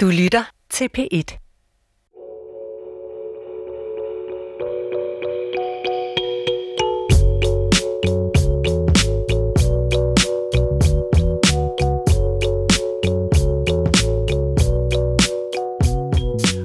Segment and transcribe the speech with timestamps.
[0.00, 1.38] Du lytter til P1.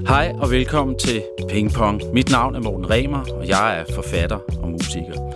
[0.08, 2.02] Hej og velkommen til Ping Pong.
[2.14, 5.34] Mit navn er Morten Remer, og jeg er forfatter og musiker.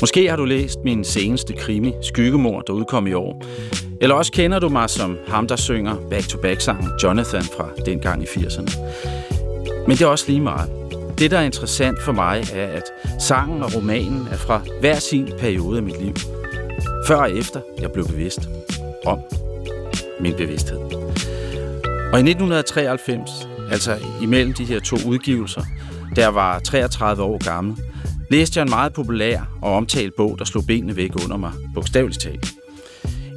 [0.00, 3.42] Måske har du læst min seneste krimi, Skyggemor, der udkom i år.
[4.02, 8.78] Eller også kender du mig som ham, der synger back-to-back-sangen Jonathan fra dengang i 80'erne.
[9.86, 10.70] Men det er også lige meget.
[11.18, 12.82] Det, der er interessant for mig, er, at
[13.20, 16.14] sangen og romanen er fra hver sin periode af mit liv.
[17.06, 18.40] Før og efter jeg blev bevidst
[19.06, 19.18] om
[20.20, 20.78] min bevidsthed.
[22.12, 25.62] Og i 1993, altså imellem de her to udgivelser,
[26.16, 27.76] der var 33 år gammel,
[28.30, 32.20] læste jeg en meget populær og omtalt bog, der slog benene væk under mig, bogstaveligt
[32.20, 32.61] talt.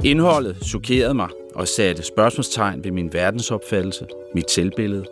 [0.06, 4.06] Indholdet chokerede mig og satte spørgsmålstegn ved min verdensopfattelse,
[4.36, 5.06] mit selvbillede,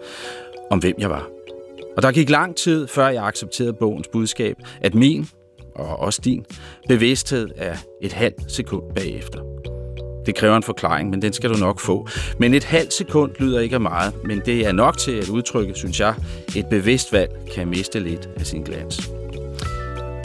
[0.71, 1.27] om hvem jeg var.
[1.97, 5.27] Og der gik lang tid, før jeg accepterede bogens budskab, at min,
[5.75, 6.45] og også din,
[6.87, 9.39] bevidsthed er et halvt sekund bagefter.
[10.25, 12.07] Det kræver en forklaring, men den skal du nok få.
[12.39, 15.73] Men et halvt sekund lyder ikke af meget, men det er nok til at udtrykke,
[15.75, 16.15] synes jeg,
[16.55, 19.11] et bevidst valg kan miste lidt af sin glans.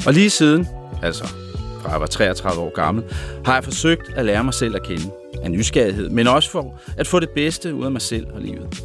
[0.07, 0.67] Og lige siden,
[1.03, 1.48] altså
[1.89, 3.05] fra jeg var 33 år gammel,
[3.45, 5.11] har jeg forsøgt at lære mig selv at kende
[5.43, 8.83] af nysgerrighed, men også for at få det bedste ud af mig selv og livet.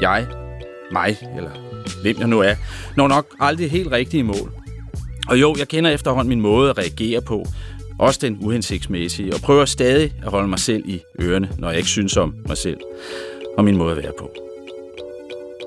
[0.00, 0.26] Jeg,
[0.92, 1.50] mig, eller
[2.02, 2.54] hvem jeg nu er,
[2.96, 4.52] når nok aldrig helt rigtige mål.
[5.28, 7.46] Og jo, jeg kender efterhånden min måde at reagere på,
[7.98, 11.88] også den uhensigtsmæssige, og prøver stadig at holde mig selv i ørerne, når jeg ikke
[11.88, 12.78] synes om mig selv
[13.58, 14.30] og min måde at være på.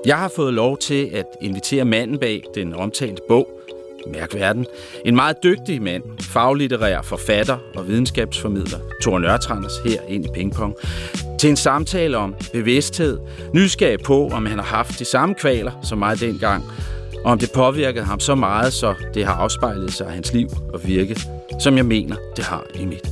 [0.06, 3.59] Jeg har fået lov til at invitere manden bag den omtalte bog,
[4.08, 4.66] Mærk verden.
[5.06, 10.76] En meget dygtig mand, faglitterær forfatter og videnskabsformidler, Thor Nørtranders her ind i Pingpong,
[11.40, 13.20] til en samtale om bevidsthed,
[13.54, 16.64] nysgerrig på, om han har haft de samme kvaler som mig dengang,
[17.26, 20.48] og om det påvirkede ham så meget, så det har afspejlet sig af hans liv
[20.74, 21.20] og virke,
[21.60, 23.10] som jeg mener, det har i mit.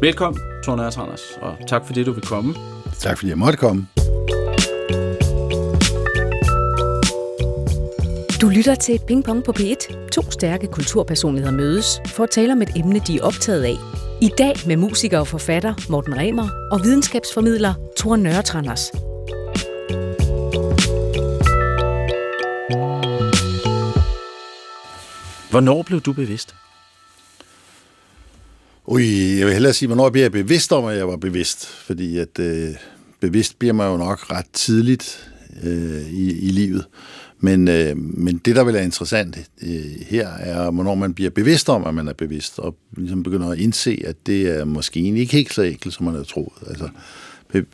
[0.00, 2.54] Velkommen, Thor Nørtranders, og tak fordi du vil komme.
[3.00, 3.86] Tak fordi jeg måtte komme.
[8.44, 10.08] Du lytter til Ping Pong på P1.
[10.12, 13.76] To stærke kulturpersonligheder mødes for at tale om et emne, de er optaget af.
[14.22, 18.90] I dag med musiker og forfatter Morten Remer og videnskabsformidler Thor Nørretranders.
[25.50, 26.54] Hvornår blev du bevidst?
[28.86, 31.66] Ui, jeg vil hellere sige, hvornår jeg bliver bevidst om, at jeg var bevidst.
[31.66, 32.68] Fordi at øh,
[33.20, 35.30] bevidst bliver man jo nok ret tidligt
[35.62, 36.84] øh, i, i livet.
[37.44, 41.68] Men, øh, men det, der vil være interessant øh, her, er, hvornår man bliver bevidst
[41.68, 45.20] om, at man er bevidst, og ligesom begynder at indse, at det er måske egentlig
[45.20, 46.52] ikke helt så enkelt, som man havde troet.
[46.68, 46.88] Altså,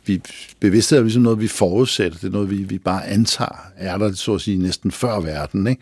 [0.05, 0.21] vi,
[0.59, 2.19] bevidsthed er ligesom noget, vi forudsætter.
[2.19, 3.65] Det er noget, vi, vi bare antager.
[3.77, 5.81] Er der, så at sige, næsten før verden, ikke?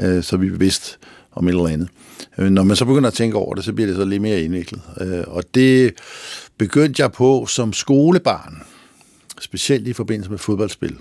[0.00, 0.98] Øh, så er vi bevidst
[1.32, 1.88] om et eller andet.
[2.38, 4.42] Øh, når man så begynder at tænke over det, så bliver det så lidt mere
[4.42, 4.80] indviklet.
[5.00, 5.94] Øh, og det
[6.58, 8.62] begyndte jeg på som skolebarn,
[9.40, 10.96] specielt i forbindelse med fodboldspil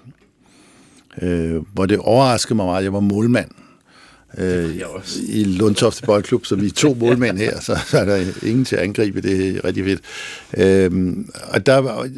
[1.22, 3.50] øh, hvor det overraskede mig meget, jeg var målmand
[4.38, 4.82] øh,
[5.28, 8.76] i Lundtofte Boldklub, så vi er to målmænd her, så, så er der ingen til
[8.76, 10.02] at angribe, det er rigtig fedt.
[10.58, 11.16] Øh,
[11.50, 12.10] og der var,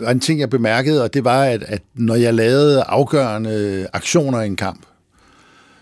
[0.00, 4.40] var en ting, jeg bemærkede, og det var, at, at når jeg lavede afgørende aktioner
[4.40, 4.86] i en kamp,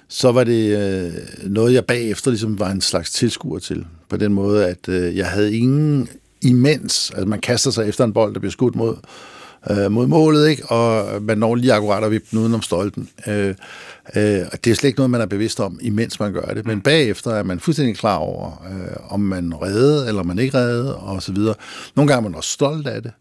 [0.09, 1.13] så var det øh,
[1.51, 3.87] noget, jeg bagefter ligesom var en slags tilskuer til.
[4.09, 6.09] På den måde, at øh, jeg havde ingen
[6.43, 9.03] imens, altså man kaster sig efter en bold, der bliver skudt mod, øh,
[9.91, 10.67] mod målet, ikke?
[10.67, 13.09] og man når lige akkurat at vippe den udenom stolpen.
[13.27, 13.55] Øh,
[14.17, 14.25] øh,
[14.65, 17.31] det er slet ikke noget, man er bevidst om, imens man gør det, men bagefter
[17.31, 21.33] er man fuldstændig klar over, øh, om man redde eller man ikke redde, og så
[21.33, 21.55] videre.
[21.97, 23.13] Nogle gange er man også stolt af det.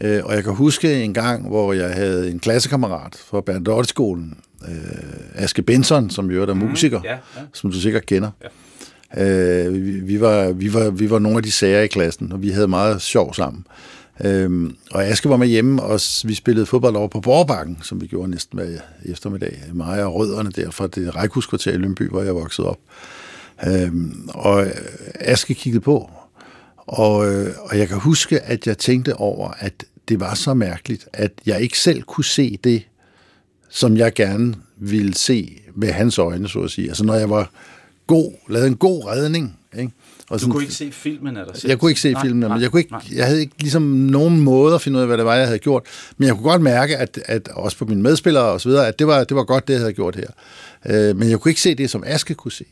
[0.00, 4.38] Øh, og jeg kan huske en gang, hvor jeg havde en klassekammerat fra Bernadotte-skolen,
[4.68, 7.18] øh, Aske Benson, som jo er der mm, musiker, ja, ja.
[7.52, 8.30] som du sikkert kender.
[8.42, 8.48] Ja.
[9.16, 12.42] Øh, vi, vi, var, vi, var, vi var nogle af de sager i klassen, og
[12.42, 13.66] vi havde meget sjov sammen.
[14.24, 18.06] Øhm, og Aske var med hjemme, og vi spillede fodbold over på Borgbakken, som vi
[18.06, 19.62] gjorde næsten hver eftermiddag.
[19.72, 22.78] Mig og rødderne der fra det rækhuskvarter i Lønby, hvor jeg voksede op.
[23.66, 24.66] Øhm, og
[25.14, 26.10] Aske kiggede på,
[26.76, 31.08] og, øh, og jeg kan huske, at jeg tænkte over, at det var så mærkeligt,
[31.12, 32.82] at jeg ikke selv kunne se det,
[33.68, 36.88] som jeg gerne ville se med hans øjne, så at sige.
[36.88, 37.50] Altså når jeg var
[38.06, 39.92] god, lavede en god redning, ikke?
[40.30, 41.68] Og sådan, du kunne ikke se filmen af dig selv?
[41.70, 44.40] Jeg kunne ikke se nej, filmen, men jeg, kunne ikke, jeg havde ikke ligesom nogen
[44.40, 45.82] måde at finde ud af, hvad det var, jeg havde gjort.
[46.18, 48.98] Men jeg kunne godt mærke, at, at også på mine medspillere og så videre, at
[48.98, 50.28] det var, det var godt, det jeg havde gjort her.
[50.86, 52.64] Øh, men jeg kunne ikke se det, som Aske kunne se.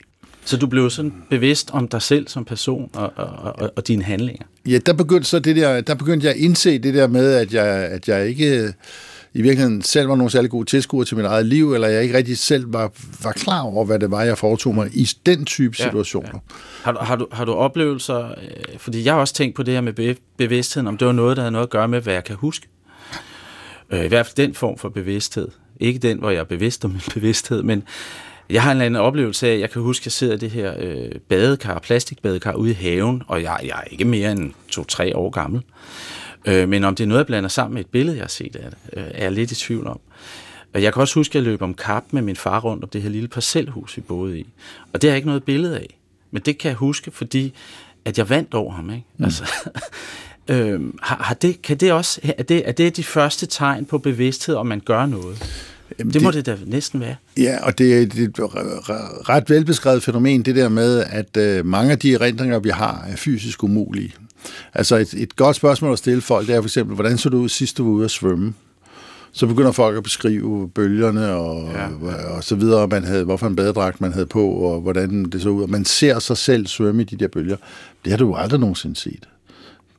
[0.45, 3.27] Så du blev sådan bevidst om dig selv som person og, og,
[3.57, 4.47] og, og dine handlinger?
[4.67, 7.55] Ja, der begyndte, så det der, der begyndte jeg at indse det der med, at
[7.55, 8.75] jeg, at jeg ikke
[9.37, 12.17] i virkeligheden selv var nogen særlig god tilskuer til mit eget liv, eller jeg ikke
[12.17, 12.93] rigtig selv var,
[13.23, 16.29] var klar over, hvad det var, jeg foretog mig i den type situationer.
[16.29, 16.41] Ja, ja.
[16.85, 19.75] Har, du, har, du, har du oplevelser, øh, fordi jeg har også tænkt på det
[19.75, 22.25] her med bevidstheden, om det var noget, der havde noget at gøre med, hvad jeg
[22.25, 22.69] kan huske.
[23.91, 25.49] Øh, I hvert fald den form for bevidsthed.
[25.81, 27.83] Ikke den, hvor jeg er bevidst om min bevidsthed, men
[28.51, 30.39] jeg har en eller anden oplevelse af, at jeg kan huske, at jeg sidder i
[30.39, 34.53] det her øh, badekar, plastikbadekar ude i haven, og jeg, jeg er ikke mere end
[34.69, 35.63] to-tre år gammel.
[36.47, 38.57] Øh, men om det er noget, jeg blander sammen med et billede, jeg har set
[38.57, 40.01] af det, øh, er jeg lidt i tvivl om.
[40.75, 42.91] Og jeg kan også huske, at jeg løb om kap med min far rundt om
[42.91, 44.47] det her lille parcelhus, vi boede i.
[44.93, 45.99] Og det har jeg ikke noget billede af.
[46.31, 47.55] Men det kan jeg huske, fordi
[48.05, 48.91] at jeg vandt over ham.
[48.91, 49.05] Ikke?
[49.17, 49.25] Mm.
[49.25, 49.45] Altså,
[50.51, 53.99] øh, har, har det, kan det også, er det, er det de første tegn på
[53.99, 55.51] bevidsthed, om man gør noget?
[55.99, 57.17] Jamen, det må det, det da næsten være.
[57.37, 58.31] Ja, og det er et
[59.29, 63.17] ret velbeskrevet fænomen, det der med, at øh, mange af de erindringer, vi har, er
[63.17, 64.15] fysisk umulige.
[64.75, 67.39] Altså et, et godt spørgsmål at stille folk, det er for eksempel, hvordan så du
[67.39, 68.55] ud sidst, du var ude at svømme?
[69.33, 71.89] Så begynder folk at beskrive bølgerne og, ja.
[72.37, 75.49] og så videre, man havde, hvorfor en badedragt man havde på, og hvordan det så
[75.49, 75.63] ud.
[75.63, 77.57] Og man ser sig selv svømme i de der bølger.
[78.05, 79.29] Det har du jo aldrig nogensinde set.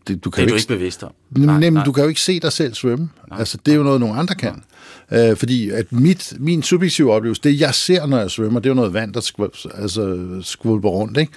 [0.07, 1.11] Det, du kan det er du ikke bevidst om.
[1.29, 1.83] Nej, nej.
[1.83, 3.09] du kan jo ikke se dig selv svømme.
[3.29, 4.63] Nej, altså, det er jo noget, nogle andre kan.
[5.11, 8.69] Øh, fordi at mit, min subjektive oplevelse, det jeg ser, når jeg svømmer, det er
[8.69, 11.17] jo noget vand, der skvul, altså, skvulper rundt.
[11.17, 11.31] Ikke?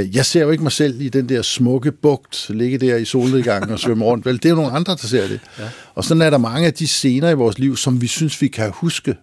[0.00, 3.04] Øh, jeg ser jo ikke mig selv i den der smukke bugt, ligge der i
[3.04, 4.26] solnedgangen og svømme rundt.
[4.26, 5.40] Vel, det er jo nogle andre, der ser det.
[5.58, 5.64] Ja.
[5.94, 8.48] Og sådan er der mange af de scener i vores liv, som vi synes, vi
[8.48, 9.16] kan huske,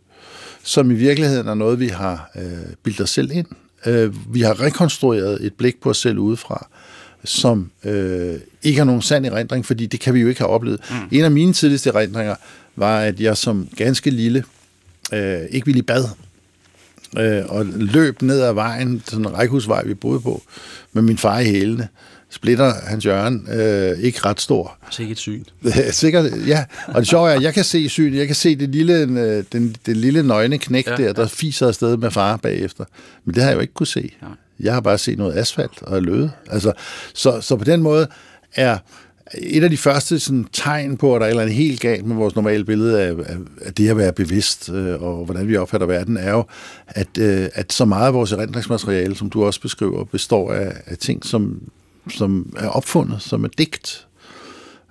[0.63, 3.48] som i virkeligheden er noget, vi har øh, bildet os selv ind.
[3.86, 6.68] Øh, vi har rekonstrueret et blik på os selv udefra
[7.24, 10.80] som øh, ikke har nogen sand erindring, fordi det kan vi jo ikke have oplevet.
[10.89, 10.95] Mm.
[11.12, 12.36] En af mine tidligste erindringer
[12.75, 14.44] var, at jeg som ganske lille
[15.13, 16.06] øh, ikke ville i bad,
[17.18, 20.44] øh, og løb ned ad vejen, sådan en rækkehusvej, vi boede på,
[20.94, 21.88] med min far i hælene.
[22.31, 24.77] Splitter Hans Jørgen, øh, ikke ret stor.
[24.92, 25.44] Sikkert syn.
[25.92, 26.66] Sikkert, ja.
[26.88, 28.13] Og det sjove er, at jeg kan se syn.
[28.13, 31.68] Jeg kan se det lille, øh, den, det lille nøgne knæk ja, der, der fiser
[31.68, 32.86] afsted med far bagefter.
[33.25, 34.12] Men det har jeg jo ikke kunne se.
[34.60, 36.31] Jeg har bare set noget asfalt og løde.
[36.50, 36.74] Altså,
[37.13, 38.07] så, så på den måde
[38.56, 38.77] er
[39.38, 42.16] et af de første sådan, tegn på, at der er eller andet helt galt med
[42.16, 45.88] vores normale billede af, af, af det at være bevidst øh, og hvordan vi opfatter
[45.88, 46.44] verden, er jo,
[46.88, 50.98] at, øh, at så meget af vores erindringsmateriale, som du også beskriver, består af, af
[50.98, 51.62] ting, som,
[52.10, 54.08] som er opfundet, som er digt,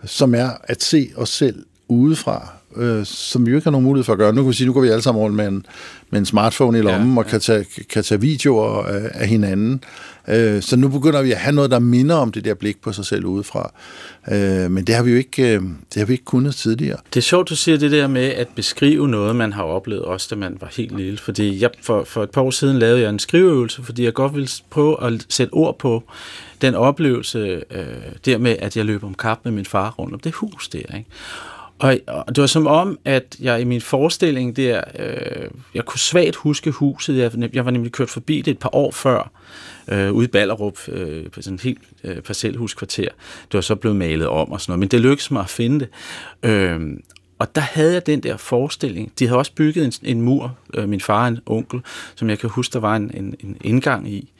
[0.04, 4.04] som er at se os selv udefra, øh, som vi jo ikke har nogen mulighed
[4.04, 4.32] for at gøre.
[4.32, 5.66] Nu kan vi sige, nu går vi alle sammen rundt med en,
[6.10, 7.18] med en smartphone i lommen ja, ja.
[7.18, 9.84] og kan tage, kan tage videoer af, af hinanden.
[10.28, 12.92] Øh, så nu begynder vi at have noget, der minder om det der blik på
[12.92, 13.72] sig selv udefra.
[14.32, 16.96] Øh, men det har vi jo ikke, øh, det har vi ikke kunnet tidligere.
[17.14, 20.26] Det er sjovt, du siger det der med at beskrive noget, man har oplevet, også
[20.30, 21.18] da man var helt lille.
[21.18, 24.34] Fordi jeg, for, for et par år siden lavede jeg en skriveøvelse, fordi jeg godt
[24.34, 26.02] ville prøve at sætte ord på
[26.60, 27.84] den oplevelse øh,
[28.24, 30.78] der med, at jeg løb om kap med min far rundt om det hus der.
[30.78, 31.06] Ikke?
[31.78, 36.00] Og, og det var som om, at jeg i min forestilling der, øh, jeg kunne
[36.00, 37.16] svagt huske huset.
[37.16, 39.30] Jeg, jeg var nemlig kørt forbi det et par år før,
[39.88, 43.08] øh, ude i Ballerup, øh, på sådan et helt øh, parcelhuskvarter.
[43.42, 45.80] Det var så blevet malet om og sådan noget, men det lykkedes mig at finde
[45.80, 45.88] det.
[46.50, 46.80] Øh,
[47.38, 49.12] og der havde jeg den der forestilling.
[49.18, 51.80] De havde også bygget en, en mur, øh, min far og en onkel,
[52.14, 54.32] som jeg kan huske, der var en, en, en indgang i.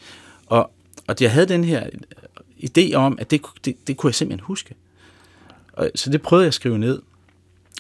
[0.47, 0.71] Og,
[1.07, 1.87] og jeg havde den her
[2.61, 4.75] idé om, at det, det, det kunne jeg simpelthen huske.
[5.73, 7.03] Og, så det prøvede jeg at skrive ned.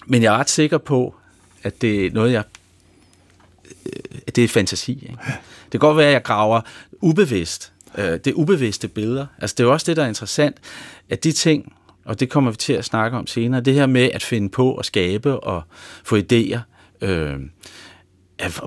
[0.06, 1.15] Men jeg er ret sikker på,
[1.62, 2.45] at det er noget, jeg...
[4.26, 4.93] At det er fantasi.
[4.93, 5.19] Ikke?
[5.64, 6.61] Det kan godt være, at jeg graver
[7.00, 7.73] ubevidst.
[7.99, 9.26] Øh, det er ubevidste billeder.
[9.38, 10.57] Altså, det er jo også det, der er interessant,
[11.09, 11.73] at de ting,
[12.05, 14.73] og det kommer vi til at snakke om senere, det her med at finde på
[14.73, 15.62] og skabe og
[16.05, 16.59] få idéer,
[17.00, 17.37] øh,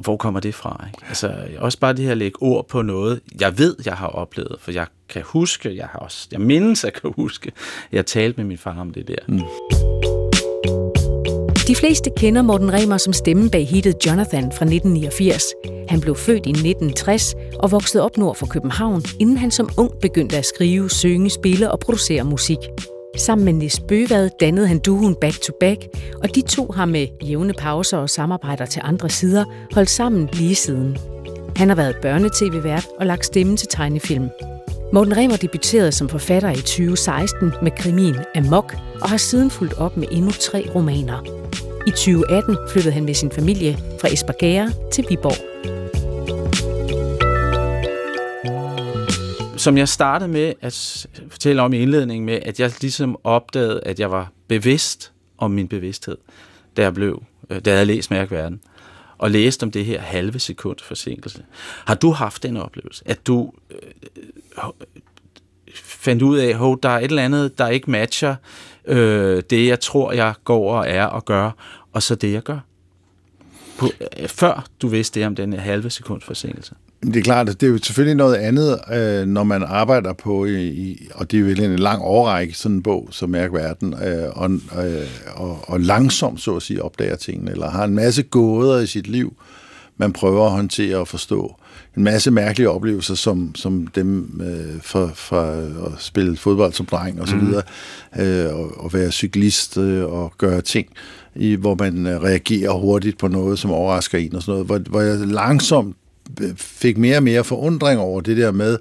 [0.01, 0.85] hvor kommer det fra?
[0.87, 1.05] Ikke?
[1.07, 4.55] Altså, også bare det her at lægge ord på noget, jeg ved, jeg har oplevet,
[4.59, 7.51] for jeg kan huske, jeg har også, jeg mindes, jeg kan huske,
[7.91, 9.15] jeg talte med min far om det der.
[9.27, 9.80] Mm.
[11.67, 15.43] De fleste kender Morten Remer som stemmen bag hittet Jonathan fra 1989.
[15.89, 19.91] Han blev født i 1960 og voksede op nord for København, inden han som ung
[20.01, 22.57] begyndte at skrive, synge, spille og producere musik.
[23.17, 25.87] Sammen med Nis Bøvad dannede han duoen Back to Back,
[26.23, 30.55] og de to har med jævne pauser og samarbejder til andre sider holdt sammen lige
[30.55, 30.97] siden.
[31.55, 34.29] Han har været børnetv-vært og lagt stemme til tegnefilm.
[34.93, 39.97] Morten Remer debuterede som forfatter i 2016 med krimien Amok og har siden fulgt op
[39.97, 41.21] med endnu tre romaner.
[41.87, 45.37] I 2018 flyttede han med sin familie fra Esbjerg til Viborg.
[49.59, 53.99] Som jeg startede med at fortælle om i indledningen med, at jeg ligesom opdagede, at
[53.99, 56.17] jeg var bevidst om min bevidsthed,
[56.77, 58.61] da jeg blev, øh, da jeg havde læst Mærkverden.
[59.17, 61.43] og læste om det her halve sekund forsinkelse.
[61.85, 63.77] Har du haft den oplevelse, at du øh,
[65.83, 68.35] fandt ud af, at der er et eller andet, der ikke matcher
[68.85, 71.51] øh, det, jeg tror, jeg går og er og gør,
[71.93, 72.59] og så det, jeg gør?
[73.77, 73.89] På,
[74.19, 76.75] øh, før du vidste det om den halve sekund forsinkelse.
[77.03, 80.45] Det er klart, at det er jo selvfølgelig noget andet, øh, når man arbejder på,
[80.45, 84.29] i, i, og det er jo en lang overrække, sådan en bog som Mærkverden, øh,
[84.31, 88.79] og, øh, og, og langsomt, så at sige, opdager tingene, eller har en masse gåder
[88.79, 89.33] i sit liv,
[89.97, 91.55] man prøver at håndtere og forstå.
[91.97, 95.41] En masse mærkelige oplevelser, som, som dem øh, for, for
[95.85, 97.47] at spille fodbold som dreng og så mhm.
[97.47, 97.63] videre,
[98.19, 100.87] øh, og, og være cyklist øh, og gøre ting,
[101.35, 104.79] i, hvor man øh, reagerer hurtigt på noget, som overrasker en og sådan noget, hvor,
[104.89, 105.95] hvor jeg langsomt
[106.55, 108.77] fik mere og mere forundring over det der med,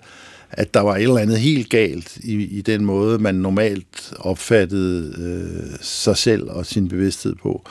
[0.53, 5.15] at der var et eller andet helt galt i, i den måde, man normalt opfattede
[5.19, 7.69] øh, sig selv og sin bevidsthed på.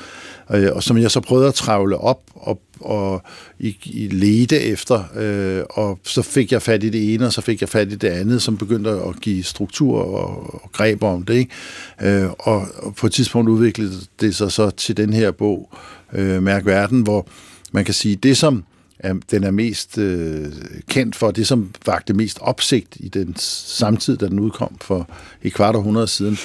[0.54, 3.24] Øh, og som jeg så prøvede at travle op og, og
[3.60, 7.42] i, i lede efter, øh, og så fik jeg fat i det ene, og så
[7.42, 11.24] fik jeg fat i det andet, som begyndte at give struktur og, og greb om
[11.24, 11.34] det.
[11.34, 12.22] Ikke?
[12.24, 15.70] Øh, og, og på et tidspunkt udviklede det sig så til den her bog,
[16.14, 17.28] øh, Mærk Verden, hvor
[17.72, 18.64] man kan sige, det som
[19.00, 20.46] er, den er mest øh,
[20.88, 25.10] kendt for, det som vagte mest opsigt i den samtid, da den udkom for
[25.44, 26.38] et kvart århundrede siden,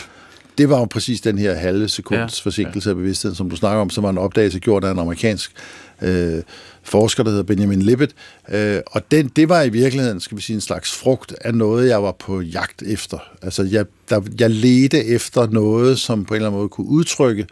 [0.58, 2.92] det var jo præcis den her halve sekunds ja, forsinkelse ja.
[2.92, 5.52] af bevidstheden, som du snakker om, som var en opdagelse gjort af en amerikansk
[6.02, 6.42] øh,
[6.82, 8.14] forsker, der hedder Benjamin Libet.
[8.49, 11.88] Øh, og den, det var i virkeligheden, skal vi sige, en slags frugt af noget,
[11.88, 13.18] jeg var på jagt efter.
[13.42, 17.46] Altså, jeg, der, jeg ledte efter noget, som på en eller anden måde kunne udtrykke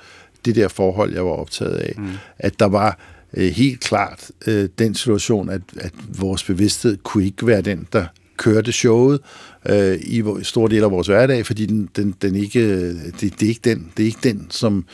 [0.45, 1.95] det der forhold, jeg var optaget af.
[1.97, 2.09] Mm.
[2.39, 2.99] At der var
[3.35, 8.07] øh, helt klart øh, den situation, at, at vores bevidsthed kunne ikke være den, der
[8.37, 9.21] kørte showet
[9.69, 13.43] øh, i store dele af vores hverdag, fordi den, den, den ikke, øh, det, det,
[13.43, 14.85] er ikke den, det er ikke den, som,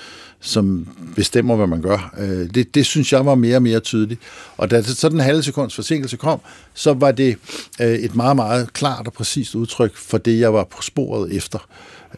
[0.40, 2.14] som bestemmer, hvad man gør.
[2.18, 4.20] Øh, det, det synes jeg var mere og mere tydeligt.
[4.56, 6.40] Og da så den halve sekunds forsinkelse kom,
[6.74, 7.36] så var det
[7.80, 11.68] øh, et meget, meget klart og præcist udtryk for det, jeg var på sporet efter.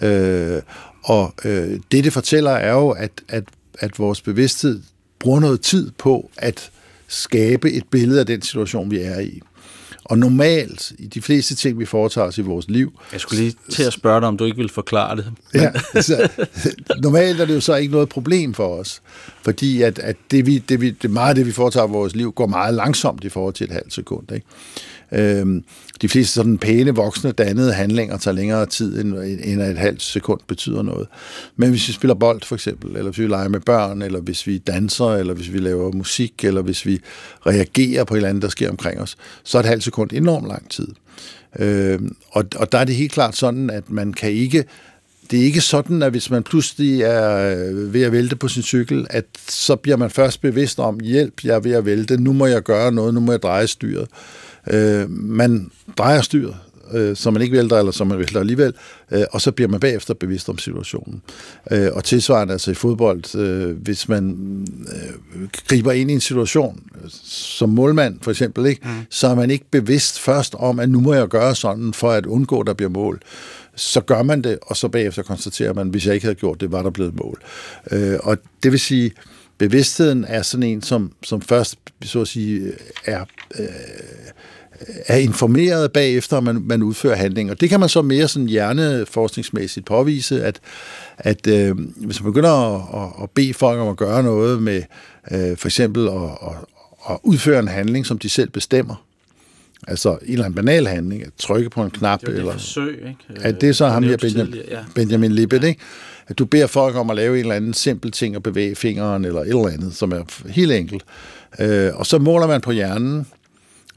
[0.00, 0.62] Øh,
[1.04, 3.44] og øh, det, det fortæller, er jo, at, at,
[3.78, 4.80] at vores bevidsthed
[5.20, 6.70] bruger noget tid på at
[7.08, 9.40] skabe et billede af den situation, vi er i.
[10.10, 13.00] Og normalt, i de fleste ting, vi foretager os i vores liv...
[13.12, 15.32] Jeg skulle lige til at spørge dig, om du ikke vil forklare det.
[15.54, 16.28] Ja, så,
[16.98, 19.02] normalt er det jo så ikke noget problem for os,
[19.42, 22.16] fordi at, at det, vi, det, vi, det meget af det, vi foretager i vores
[22.16, 24.32] liv, går meget langsomt i forhold til et halvt sekund.
[24.32, 24.46] Ikke?
[25.12, 25.64] Øhm,
[26.02, 29.14] de fleste sådan pæne, voksne, dannede handlinger tager længere tid, end,
[29.44, 31.08] end et halvt sekund betyder noget.
[31.56, 34.46] Men hvis vi spiller bold for eksempel, eller hvis vi leger med børn, eller hvis
[34.46, 37.00] vi danser, eller hvis vi laver musik, eller hvis vi
[37.46, 40.48] reagerer på et eller andet, der sker omkring os, så er et halvt sekund enormt
[40.48, 40.88] lang tid.
[41.58, 44.64] Øh, og, og der er det helt klart sådan, at man kan ikke
[45.30, 48.62] det er ikke sådan, at hvis man pludselig er øh, ved at vælte på sin
[48.62, 52.32] cykel, at så bliver man først bevidst om, hjælp, jeg er ved at vælte, nu
[52.32, 54.08] må jeg gøre noget, nu må jeg dreje styret.
[54.70, 56.56] Øh, man drejer styret,
[56.92, 58.74] øh, som man ikke vælter, eller som man vælter alligevel,
[59.12, 61.22] øh, og så bliver man bagefter bevidst om situationen.
[61.70, 64.36] Øh, og tilsvarende altså i fodbold, øh, hvis man
[64.92, 66.82] øh, griber ind i en situation,
[67.32, 68.90] som målmand for eksempel, ikke, mm.
[69.10, 72.26] så er man ikke bevidst først om, at nu må jeg gøre sådan, for at
[72.26, 73.20] undgå, at der bliver mål
[73.74, 76.72] så gør man det, og så bagefter konstaterer man, hvis jeg ikke havde gjort det,
[76.72, 77.42] var der blevet mål.
[77.90, 79.12] Øh, og det vil sige,
[79.58, 82.72] bevidstheden er sådan en, som, som først, så at sige,
[83.04, 83.24] er,
[83.58, 83.66] øh,
[85.06, 87.54] er informeret bagefter, at man, man udfører handlinger.
[87.54, 90.60] Det kan man så mere sådan hjerneforskningsmæssigt påvise, at,
[91.18, 94.82] at øh, hvis man begynder at, at, at bede folk om at gøre noget med
[95.30, 96.56] øh, for eksempel at, at,
[97.10, 99.04] at udføre en handling, som de selv bestemmer,
[99.88, 102.20] Altså en eller anden banal handling, at trykke på en knap.
[102.20, 103.42] Det er eller, forsøg, ikke?
[103.46, 104.78] At det er så ham her, Benjamin, ja.
[104.94, 105.80] Benjamin Libet, ikke?
[106.28, 109.24] At du beder folk om at lave en eller anden simpel ting og bevæge fingeren
[109.24, 111.02] eller et eller andet, som er helt enkelt.
[111.58, 113.26] Øh, og så måler man på hjernen,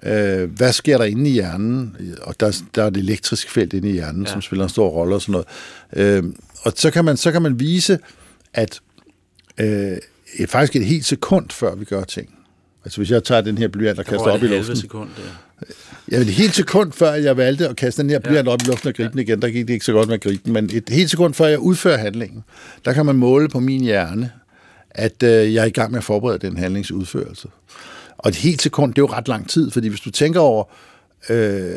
[0.06, 1.98] øh, hvad sker der inde i hjernen?
[2.22, 4.32] Og der, der er et elektrisk felt inde i hjernen, ja.
[4.32, 5.48] som spiller en stor rolle og sådan noget.
[5.96, 6.24] Øh,
[6.64, 8.00] og så kan man, så kan man vise,
[8.54, 8.80] at
[9.58, 9.98] øh,
[10.48, 12.30] faktisk et helt sekund før vi gør ting.
[12.86, 14.76] Altså hvis jeg tager den her blyant og kaster op i luften.
[14.76, 15.24] sekund, ja.
[16.12, 18.52] Jeg vil et helt sekund før jeg valgte at kaste den her blyant ja.
[18.52, 20.22] op i luften og gribe den igen, der gik det ikke så godt med at
[20.22, 22.44] gribe den, men et helt sekund før jeg udfører handlingen,
[22.86, 24.32] der kan man måle på min hjerne,
[24.92, 27.48] at øh, jeg er i gang med at forberede den handlingsudførelse.
[28.24, 30.64] Og et helt sekund, det er jo ret lang tid, fordi hvis du tænker over,
[31.30, 31.76] øh,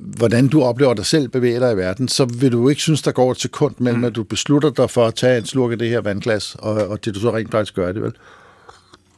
[0.00, 3.12] hvordan du oplever dig selv bevæge dig i verden, så vil du ikke synes, der
[3.12, 4.04] går et sekund mellem, mm.
[4.04, 7.04] at du beslutter dig for at tage en slurk af det her vandglas, og, og
[7.04, 8.12] det du så rent faktisk gør det, vel?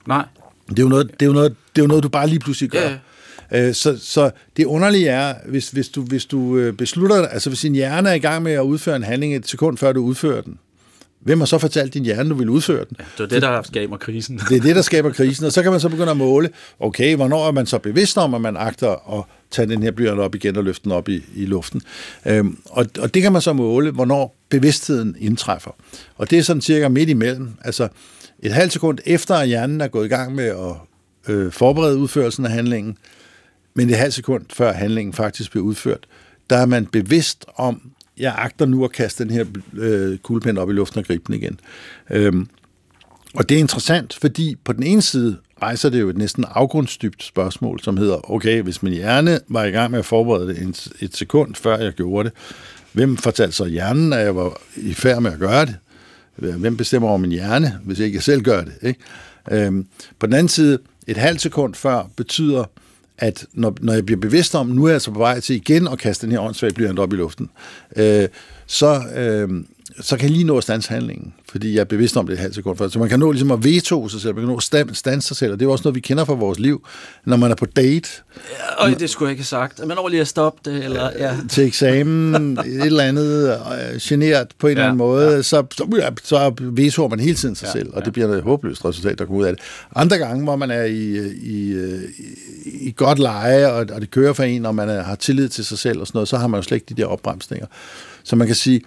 [0.07, 0.25] Nej.
[0.69, 2.39] Det er jo noget, det er jo noget, det er jo noget du bare lige
[2.39, 2.99] pludselig gør.
[3.51, 3.69] Ja.
[3.69, 7.61] Øh, så, så det underlige er, hvis, hvis du, hvis du øh, beslutter, altså hvis
[7.61, 10.41] din hjerne er i gang med at udføre en handling et sekund før du udfører
[10.41, 10.59] den,
[11.21, 12.97] Hvem har så fortalt din hjerne, du vil udføre den?
[12.99, 14.41] Ja, det er det, der skaber krisen.
[14.49, 17.17] Det er det, der skaber krisen, og så kan man så begynde at måle, okay,
[17.17, 20.35] hvornår er man så bevidst om, at man agter at tage den her blyant op
[20.35, 21.83] igen og løfte den op i, i luften.
[22.27, 25.71] Øhm, og, og det kan man så måle, hvornår bevidstheden indtræffer.
[26.17, 27.51] Og det er sådan cirka midt imellem.
[27.65, 27.89] Altså
[28.39, 30.75] et halvt sekund efter, at hjernen er gået i gang med at
[31.35, 32.97] øh, forberede udførelsen af handlingen,
[33.75, 36.07] men et halvt sekund før handlingen faktisk bliver udført,
[36.51, 40.71] der er man bevidst om, jeg agter nu at kaste den her øh, kuglepen op
[40.71, 41.61] i luften og gribe den igen.
[42.11, 42.49] Øhm,
[43.35, 47.23] og det er interessant, fordi på den ene side rejser det jo et næsten afgrundsdybt
[47.23, 50.93] spørgsmål, som hedder, okay, hvis min hjerne var i gang med at forberede det et,
[51.01, 52.37] et sekund, før jeg gjorde det,
[52.93, 55.77] hvem fortalte så hjernen, at jeg var i færd med at gøre det?
[56.37, 58.73] Hvem bestemmer over min hjerne, hvis ikke jeg selv gør det?
[58.83, 59.01] Ikke?
[59.51, 59.87] Øhm,
[60.19, 62.65] på den anden side, et halvt sekund før betyder,
[63.21, 65.89] at når, når jeg bliver bevidst om, nu er jeg altså på vej til igen
[65.89, 67.51] at kaste den her åndssvagt blyant op i luften,
[67.97, 68.29] øh,
[68.67, 69.65] så, øh,
[70.01, 72.39] så kan jeg lige nå at stanse handlingen, fordi jeg er bevidst om det et
[72.39, 72.89] halvt sekund før.
[72.89, 75.37] Så man kan nå ligesom at veto sig selv, man kan nå at stanse sig
[75.37, 76.87] selv, og det er også noget, vi kender fra vores liv,
[77.25, 78.09] når man er på date.
[78.51, 79.87] Ja, og det skulle jeg ikke have sagt.
[79.87, 81.11] Man når lige at stoppe det, eller...
[81.19, 81.37] Ja.
[81.49, 83.61] Til eksamen, et eller andet
[83.93, 85.43] øh, generet på en ja, eller anden måde, ja.
[85.43, 88.05] så, så, så vetoer man hele tiden sig ja, selv, og ja.
[88.05, 89.63] det bliver et håbløst resultat, der kommer ud af det.
[89.95, 91.75] Andre gange, hvor man er i, i,
[92.65, 95.49] i, i godt leje, og, og det kører for en, og man er, har tillid
[95.49, 97.67] til sig selv og sådan noget, så har man jo slet ikke de der opbremsninger.
[98.25, 98.81] Så man kan sige,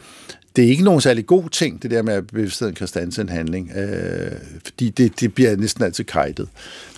[0.55, 3.29] det er ikke nogen særlig god ting, det der med, at bevidstheden kan stanse en
[3.29, 4.31] handling, øh,
[4.65, 6.49] fordi det, det bliver næsten altid kajtet.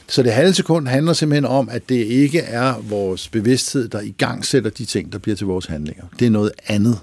[0.08, 4.16] Så det halve sekund handler simpelthen om, at det ikke er vores bevidsthed, der i
[4.18, 6.04] gang sætter de ting, der bliver til vores handlinger.
[6.20, 7.00] Det er noget andet.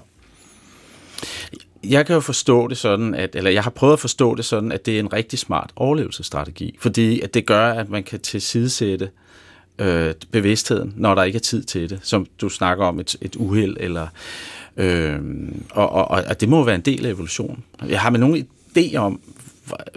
[1.83, 4.71] Jeg kan jo forstå det sådan, at, eller jeg har prøvet at forstå det sådan,
[4.71, 9.09] at det er en rigtig smart overlevelsesstrategi, fordi at det gør, at man kan tilsidesætte
[9.79, 13.35] øh, bevidstheden, når der ikke er tid til det, som du snakker om et, et
[13.35, 14.07] uheld eller
[14.77, 15.19] Øh,
[15.71, 17.63] og, og, og det må være en del af evolutionen.
[17.87, 19.19] Jeg har med nogen idé om,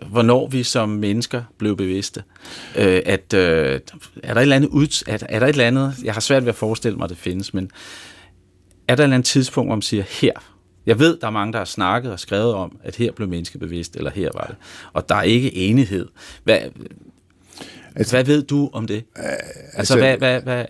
[0.06, 2.23] hvornår vi som mennesker blev bevidste.
[2.76, 3.80] Øh, at, øh,
[4.23, 6.42] er, der et eller andet ud, er, er der et eller andet, jeg har svært
[6.42, 7.71] ved at forestille mig, at det findes, men
[8.88, 10.33] er der et eller andet tidspunkt, hvor man siger, her,
[10.87, 13.61] jeg ved, der er mange, der har snakket og skrevet om, at her blev mennesket
[13.61, 14.56] bevidst, eller her var det.
[14.92, 16.09] Og der er ikke enighed.
[16.45, 16.59] Hvad,
[17.97, 18.97] Altså, hvad ved du om det?
[18.97, 20.65] Øh, altså, altså hvad, hvad, hvad,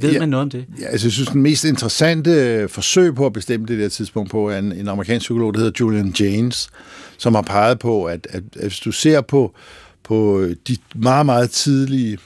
[0.00, 0.64] ved ja, man noget om det?
[0.80, 4.30] Ja, altså, jeg synes, den mest interessante øh, forsøg på at bestemme det der tidspunkt
[4.30, 6.68] på er en, en amerikansk psykolog, der hedder Julian James,
[7.18, 9.54] som har peget på, at, at, at hvis du ser på,
[10.04, 12.18] på de meget, meget tidlige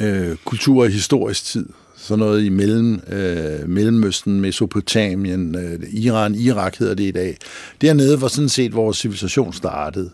[0.00, 6.76] øh, kulturer i historisk tid, sådan noget i mellem, øh, Mellemøsten, Mesopotamien, øh, Iran, Irak
[6.76, 7.36] hedder det i dag.
[7.80, 10.10] Dernede var sådan set vores civilisation startede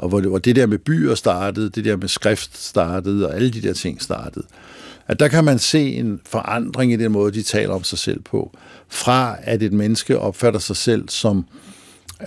[0.00, 3.34] og hvor det, hvor det der med byer startede, det der med skrift startede, og
[3.34, 4.44] alle de der ting startede.
[5.06, 8.20] At der kan man se en forandring i den måde, de taler om sig selv
[8.20, 8.56] på.
[8.88, 11.44] Fra at et menneske opfatter sig selv som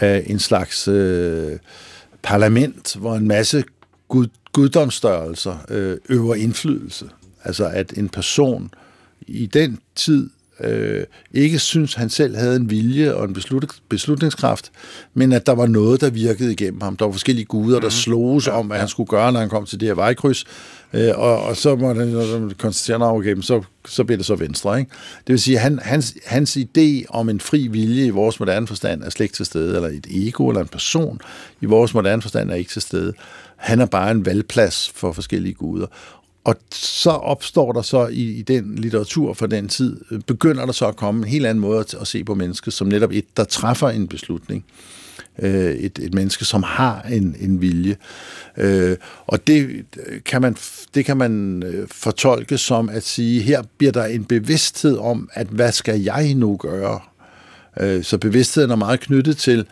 [0.02, 1.58] øh, en slags øh,
[2.22, 3.64] parlament, hvor en masse
[4.08, 7.06] gud, guddomsstørrelser øh, øver indflydelse.
[7.44, 8.74] Altså at en person
[9.28, 10.30] i den tid
[10.64, 14.72] øh, ikke synes, han selv havde en vilje og en beslut, beslutningskraft,
[15.14, 16.98] men at der var noget, der virkede igennem ham.
[16.98, 17.92] Der var forskellige guder, der mm.
[17.92, 18.80] sloges ja, om, hvad ja.
[18.80, 20.46] han skulle gøre, når han kom til det her vejkryds,
[20.94, 24.80] øh, og, og så må han konstatere, at okay, så, så bliver det så venstre.
[24.80, 24.92] Ikke?
[25.28, 29.04] Det vil sige, han, hans, hans idé om en fri vilje i vores moderne forstand
[29.04, 31.20] er slet ikke til stede, eller et ego eller en person
[31.62, 33.14] i vores moderne forstand er ikke til stede.
[33.56, 35.88] Han er bare en valgplads for forskellige guder.
[36.44, 40.74] Og så opstår der så i, i den litteratur fra den tid, øh, begynder der
[40.74, 43.38] så at komme en helt anden måde at, at se på mennesket, som netop et,
[43.38, 44.66] der træffer en beslutning.
[45.40, 47.96] Øh, et, et menneske, som har en, en vilje.
[48.58, 50.56] Øh, og det øh, kan man,
[50.96, 55.48] det kan man øh, fortolke som at sige, her bliver der en bevidsthed om, at
[55.48, 57.00] hvad skal jeg nu gøre?
[57.80, 59.66] Øh, så bevidstheden er meget knyttet til, øh,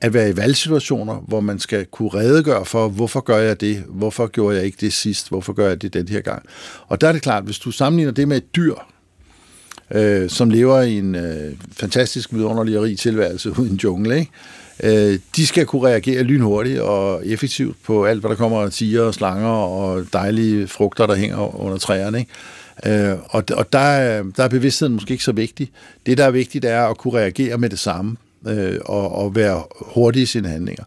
[0.00, 4.26] at være i valgsituationer, hvor man skal kunne redegøre for, hvorfor gør jeg det, hvorfor
[4.26, 6.42] gjorde jeg ikke det sidst, hvorfor gør jeg det den her gang.
[6.88, 8.74] Og der er det klart, hvis du sammenligner det med et dyr,
[9.90, 14.30] øh, som lever i en øh, fantastisk vidunderlig og rig tilværelse uden en jungle, ikke?
[14.82, 19.02] Øh, de skal kunne reagere lynhurtigt og effektivt på alt, hvad der kommer af tiger
[19.02, 22.18] og slanger og dejlige frugter, der hænger under træerne.
[22.18, 23.10] Ikke?
[23.10, 25.70] Øh, og og der, der er bevidstheden måske ikke så vigtig.
[26.06, 28.16] Det, der er vigtigt, er at kunne reagere med det samme
[28.48, 30.84] øh, og, og være hurtig i sine handlinger.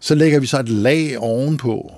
[0.00, 1.92] Så lægger vi så et lag ovenpå,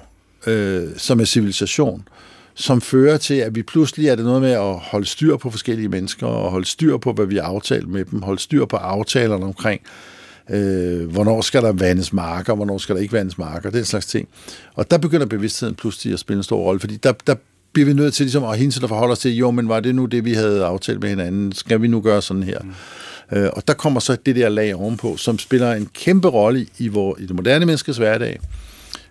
[0.46, 2.08] øh, som er civilisation,
[2.54, 5.88] som fører til, at vi pludselig er det noget med at holde styr på forskellige
[5.88, 9.44] mennesker, og holde styr på, hvad vi har aftalt med dem, holde styr på aftalerne
[9.44, 9.80] omkring,
[10.50, 14.28] øh, hvornår skal der vandes marker, hvornår skal der ikke vandes marker, den slags ting.
[14.74, 17.34] Og der begynder bevidstheden pludselig at spille en stor rolle, fordi der, der
[17.72, 19.94] bliver vi nødt til ligesom at hinse og forholde os til, jo, men var det
[19.94, 21.52] nu det, vi havde aftalt med hinanden?
[21.52, 22.58] Skal vi nu gøre sådan her?
[22.60, 22.72] Mm.
[23.32, 26.88] Øh, og der kommer så det der lag ovenpå, som spiller en kæmpe rolle i,
[26.88, 28.40] vor, i det moderne menneskes hverdag.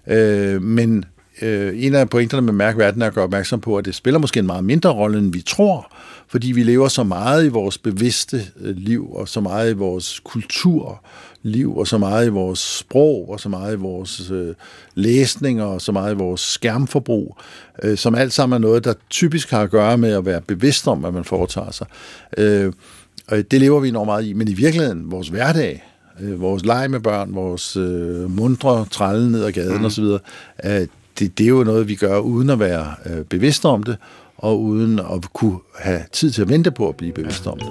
[0.07, 1.05] Øh, men
[1.41, 4.39] øh, en af pointerne med mærkverden er at gøre opmærksom på, at det spiller måske
[4.39, 5.93] en meget mindre rolle, end vi tror,
[6.27, 10.19] fordi vi lever så meget i vores bevidste øh, liv, og så meget i vores
[10.23, 14.55] kulturliv, og så meget i vores sprog, og så meget i vores øh,
[15.59, 17.37] og så meget i vores skærmforbrug,
[17.83, 20.87] øh, som alt sammen er noget, der typisk har at gøre med at være bevidst
[20.87, 21.87] om, hvad man foretager sig.
[22.37, 22.73] Øh,
[23.27, 25.83] og det lever vi enormt meget i, men i virkeligheden, vores hverdag,
[26.19, 29.85] øh, vores leg med børn, vores øh, mundre trælle ned ad gaden mm.
[29.85, 30.87] osv., øh,
[31.19, 33.97] det, det er jo noget, vi gør uden at være øh, bevidste om det,
[34.37, 37.67] og uden at kunne have tid til at vente på at blive bevidst om det.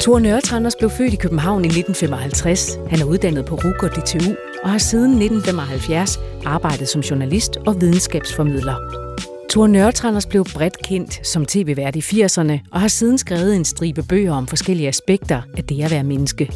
[0.00, 2.78] Thor Nørretranders blev født i København i 1955.
[2.90, 7.80] Han er uddannet på RUG og DTU og har siden 1975 arbejdet som journalist og
[7.80, 9.11] videnskabsformidler.
[9.52, 14.02] Tor Nørretranders blev bredt kendt som tv-vært i 80'erne og har siden skrevet en stribe
[14.02, 16.50] bøger om forskellige aspekter af det at være menneske.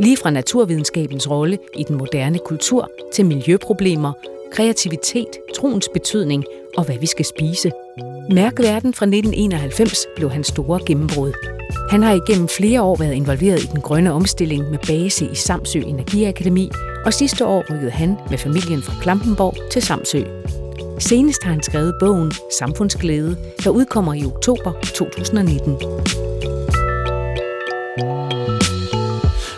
[0.00, 4.12] Lige fra naturvidenskabens rolle i den moderne kultur til miljøproblemer,
[4.52, 6.44] kreativitet, troens betydning
[6.76, 7.70] og hvad vi skal spise.
[8.30, 11.32] Mærkverden fra 1991 blev hans store gennembrud.
[11.90, 15.78] Han har igennem flere år været involveret i den grønne omstilling med base i Samsø
[15.78, 16.70] Energiakademi,
[17.06, 20.22] og sidste år rykkede han med familien fra Klampenborg til Samsø.
[20.98, 25.72] Senest har han skrevet bogen Samfundsglæde, der udkommer i oktober 2019.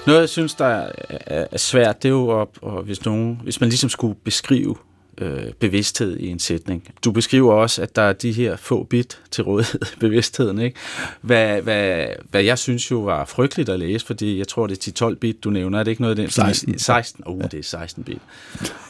[0.07, 0.87] Noget, jeg synes, der
[1.27, 2.49] er svært, det er jo, at,
[2.85, 4.77] hvis, nogen, hvis man ligesom skulle beskrive
[5.19, 6.95] øh, bevidsthed i en sætning.
[7.05, 10.61] Du beskriver også, at der er de her få bit til rådighed bevidstheden.
[10.61, 10.77] Ikke?
[11.21, 15.09] Hvad, hvad, hvad jeg synes jo var frygteligt at læse, fordi jeg tror, det er
[15.09, 15.79] 10-12 bit, du nævner.
[15.79, 16.31] Er det ikke noget af den?
[16.31, 16.79] 16.
[16.79, 17.23] 16.
[17.27, 17.47] Oh, ja.
[17.47, 18.19] det er 16 bit.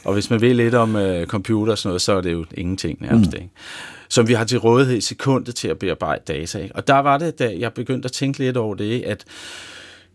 [0.03, 2.45] Og hvis man ved lidt om øh, computer og sådan noget, så er det jo
[2.53, 3.31] ingenting nærmest.
[3.31, 3.37] Mm.
[3.37, 3.49] Ikke?
[4.09, 6.59] Som vi har til rådighed i sekundet til at bearbejde data.
[6.59, 6.75] Ikke?
[6.75, 9.25] Og der var det, da jeg begyndte at tænke lidt over det, at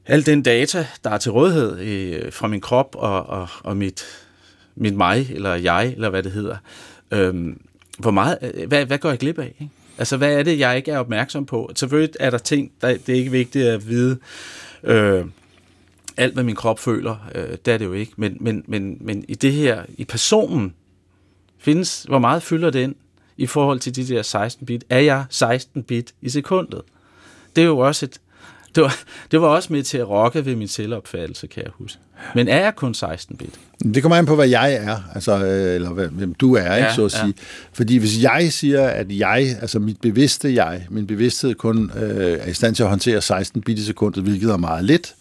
[0.06, 4.04] al den data, der er til rådighed øh, fra min krop og, og, og mit,
[4.76, 6.56] mit mig, eller jeg, eller hvad det hedder,
[7.12, 7.60] Øhm,
[7.98, 9.54] hvor meget, øh, hvad, hvad går jeg glip af?
[9.60, 9.72] Ikke?
[9.98, 11.70] Altså, hvad er det, jeg ikke er opmærksom på?
[11.76, 14.18] Selvfølgelig er der ting, der, det er ikke vigtigt at vide,
[14.82, 15.24] øh,
[16.16, 19.24] alt hvad min krop føler, øh, det er det jo ikke, men, men, men, men
[19.28, 20.74] i det her, i personen,
[21.58, 22.94] findes, hvor meget fylder den
[23.36, 24.84] i forhold til de der 16 bit?
[24.90, 26.82] Er jeg 16 bit i sekundet?
[27.56, 28.20] Det er jo også et,
[28.74, 28.96] det var,
[29.30, 31.98] det var også med til at rokke ved min selvopfattelse, kan jeg huske.
[32.34, 33.54] Men er jeg kun 16-bit?
[33.94, 37.04] Det kommer an på, hvad jeg er, altså, øh, eller hvem du er, ikke, så
[37.04, 37.26] at sige.
[37.26, 37.32] Ja.
[37.72, 42.46] Fordi hvis jeg siger, at jeg, altså mit bevidste jeg, min bevidsthed kun øh, er
[42.46, 45.14] i stand til at håndtere 16 bit i sekundet, hvilket er meget lidt,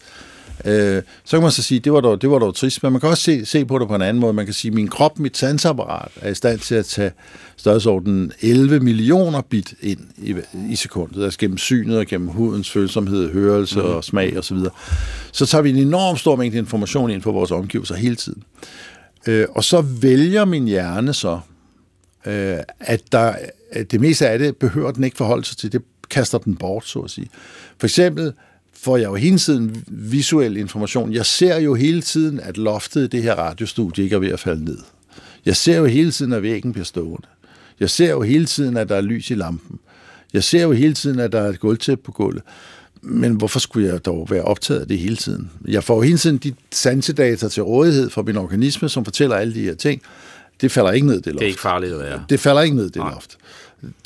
[0.64, 3.00] Øh, så kan man så sige, det var dog, det var dog trist, men man
[3.00, 4.32] kan også se, se på det på en anden måde.
[4.32, 7.12] Man kan sige, at min krop, mit sansapparat, er i stand til at tage
[7.56, 10.34] størrelsesordenen 11 millioner bit ind i,
[10.70, 13.86] i sekundet, altså gennem synet og gennem hudens følsomhed, hørelse mm.
[13.86, 14.58] og smag osv.
[14.58, 14.70] Så,
[15.32, 18.42] så tager vi en enorm stor mængde information ind på vores omgivelser hele tiden.
[19.26, 21.40] Øh, og så vælger min hjerne så,
[22.26, 23.34] øh, at der,
[23.72, 25.72] at det meste af det behøver den ikke forholde sig til.
[25.72, 27.28] Det kaster den bort, så at sige.
[27.78, 28.32] For eksempel
[28.74, 31.12] får jeg jo hele tiden visuel information.
[31.12, 34.40] Jeg ser jo hele tiden, at loftet i det her radiostudie ikke er ved at
[34.40, 34.78] falde ned.
[35.46, 37.28] Jeg ser jo hele tiden, at væggen bliver stående.
[37.80, 39.78] Jeg ser jo hele tiden, at der er lys i lampen.
[40.32, 42.42] Jeg ser jo hele tiden, at der er et gulvtæp på gulvet.
[43.02, 45.50] Men hvorfor skulle jeg dog være optaget af det hele tiden?
[45.68, 49.54] Jeg får jo hele tiden de sansedata til rådighed for min organisme, som fortæller alle
[49.54, 50.02] de her ting.
[50.60, 51.38] Det falder ikke ned, det loft.
[51.38, 52.24] Det er ikke farligt at være.
[52.28, 53.10] Det falder ikke ned, det Nej.
[53.10, 53.38] loft.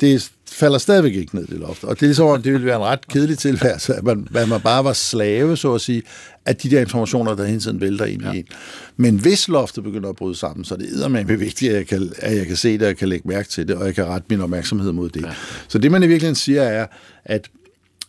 [0.01, 1.83] Det falder stadigvæk ikke ned, det loft.
[1.83, 4.61] Og det er ligesom, det ville være en ret kedelig tilværelse, at man, at man
[4.61, 6.03] bare var slave, så at sige,
[6.45, 8.31] at de der informationer, der hele tiden vælter ind ja.
[8.31, 8.45] i en.
[8.97, 12.11] Men hvis loftet begynder at bryde sammen, så er det eddermame vigtigt, at jeg, kan,
[12.17, 14.05] at jeg kan se det, og jeg kan lægge mærke til det, og jeg kan
[14.05, 15.21] rette min opmærksomhed mod det.
[15.21, 15.33] Ja.
[15.67, 16.87] Så det, man i virkeligheden siger, er,
[17.25, 17.49] at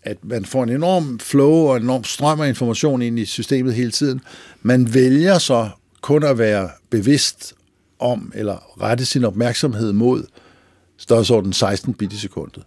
[0.03, 3.75] at man får en enorm flow og en enorm strøm af information ind i systemet
[3.75, 4.21] hele tiden.
[4.63, 5.69] Man vælger så
[6.01, 7.55] kun at være bevidst
[7.99, 10.25] om, eller rette sin opmærksomhed mod,
[10.99, 12.63] størrelsesorden 16 bit i sekundet.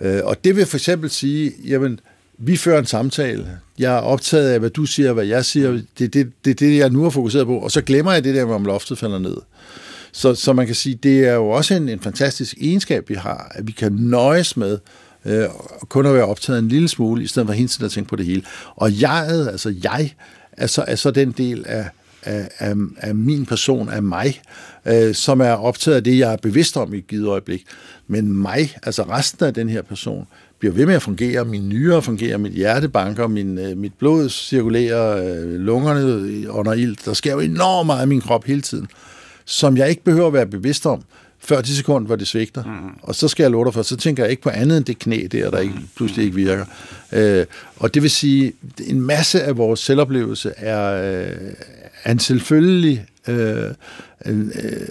[0.00, 2.00] Øh, og det vil for eksempel sige, jamen,
[2.38, 3.58] vi fører en samtale.
[3.78, 5.70] Jeg er optaget af, hvad du siger, hvad jeg siger.
[5.98, 7.58] Det er det, det, det, jeg nu har fokuseret på.
[7.58, 9.36] Og så glemmer jeg det der, om loftet falder ned.
[10.12, 13.52] Så, så man kan sige, det er jo også en, en fantastisk egenskab, vi har,
[13.54, 14.78] at vi kan nøjes med
[15.24, 15.44] øh,
[15.88, 18.16] kun at være optaget en lille smule, i stedet for hele tiden at tænke på
[18.16, 18.42] det hele.
[18.76, 20.14] Og jeg, altså jeg,
[20.52, 21.88] er så, er så den del af,
[22.24, 24.40] af, af, af min person, af mig,
[24.86, 27.64] øh, som er optaget af det, jeg er bevidst om i et givet øjeblik.
[28.06, 30.26] Men mig, altså resten af den her person,
[30.58, 31.44] bliver ved med at fungere.
[31.44, 36.96] Min nyre fungerer, mit hjerte banker, min, øh, mit blod cirkulerer, øh, lungerne under ild.
[37.04, 38.88] Der sker jo enormt meget i min krop hele tiden,
[39.44, 41.02] som jeg ikke behøver at være bevidst om,
[41.38, 42.64] før de sekunder, hvor det svigter.
[42.64, 42.98] Mm.
[43.02, 44.98] Og så skal jeg love dig for, så tænker jeg ikke på andet end det
[44.98, 46.64] knæ der, der ikke, pludselig ikke virker.
[47.12, 48.52] Øh, og det vil sige,
[48.86, 51.30] en masse af vores selvoplevelse er,
[52.12, 53.74] en selvfølgelig øh,
[54.26, 54.88] en, øh,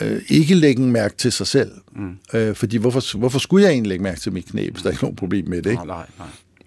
[0.00, 1.72] øh, ikke lægge mærke til sig selv.
[1.92, 2.18] Mm.
[2.34, 4.92] Øh, fordi hvorfor, hvorfor skulle jeg egentlig lægge mærke til mit knæ, hvis der er
[4.92, 5.70] ikke nogen problem med det?
[5.70, 5.86] Ikke?
[5.86, 6.26] Nej, nej.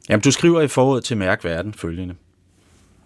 [0.10, 2.15] Jamen, du skriver i foråret til Mærk Verden følgende.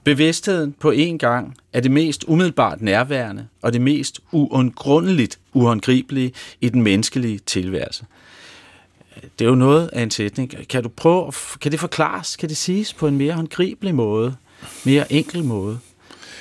[0.03, 6.69] Bevidstheden på én gang er det mest umiddelbart nærværende og det mest uundgrundeligt uhåndgribelige i
[6.69, 8.05] den menneskelige tilværelse.
[9.39, 10.67] Det er jo noget af en sætning.
[10.69, 14.35] Kan du prøve, kan det forklares, kan det siges på en mere håndgribelig måde,
[14.85, 15.79] mere enkel måde,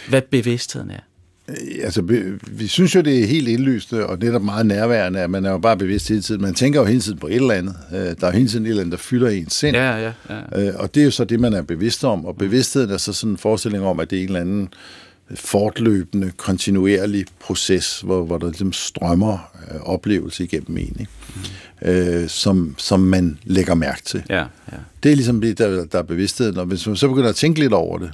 [0.09, 1.01] hvad bevidstheden er?
[1.49, 2.03] Øh, altså,
[2.47, 5.59] vi synes jo, det er helt indlysende og netop meget nærværende, at man er jo
[5.59, 6.43] bare bevidst hele tiden.
[6.43, 7.77] Man tænker jo hele tiden på et eller andet.
[7.93, 9.77] Øh, der er hele tiden et eller andet, der fylder ens sind.
[9.77, 10.69] Ja, ja, ja.
[10.69, 12.25] Øh, og det er jo så det, man er bevidst om.
[12.25, 14.69] Og bevidstheden er så sådan en forestilling om, at det er en eller anden
[15.35, 21.07] fortløbende, kontinuerlig proces, hvor, hvor der ligesom strømmer oplevelse igennem en, ikke?
[21.83, 21.89] Mm.
[21.89, 24.23] Øh, som, som man lægger mærke til.
[24.29, 24.39] Ja,
[24.73, 24.77] ja.
[25.03, 26.59] Det er ligesom det, der, der er bevidstheden.
[26.59, 28.11] Og hvis man så begynder at tænke lidt over det,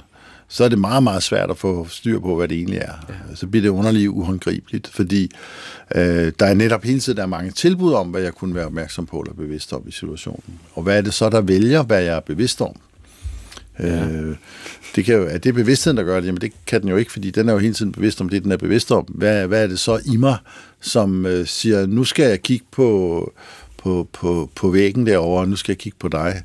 [0.47, 2.93] så er det meget, meget svært at få styr på, hvad det egentlig er.
[3.09, 3.35] Ja.
[3.35, 5.31] Så bliver det underligt uhåndgribeligt, fordi
[5.95, 8.65] øh, der er netop hele tiden der er mange tilbud om, hvad jeg kunne være
[8.65, 10.59] opmærksom på eller bevidst om i situationen.
[10.73, 12.75] Og hvad er det så, der vælger, hvad jeg er bevidst om?
[13.79, 14.07] Ja.
[14.07, 14.35] Øh,
[14.95, 16.27] det kan jo, er det bevidstheden, der gør det?
[16.27, 18.43] Jamen det kan den jo ikke, fordi den er jo hele tiden bevidst om det,
[18.43, 19.03] den er bevidst om.
[19.03, 20.37] Hvad, hvad er det så i mig,
[20.81, 23.33] som øh, siger, nu skal jeg kigge på,
[23.77, 26.33] på, på, på væggen derovre, nu skal jeg kigge på dig.
[26.35, 26.41] Øh,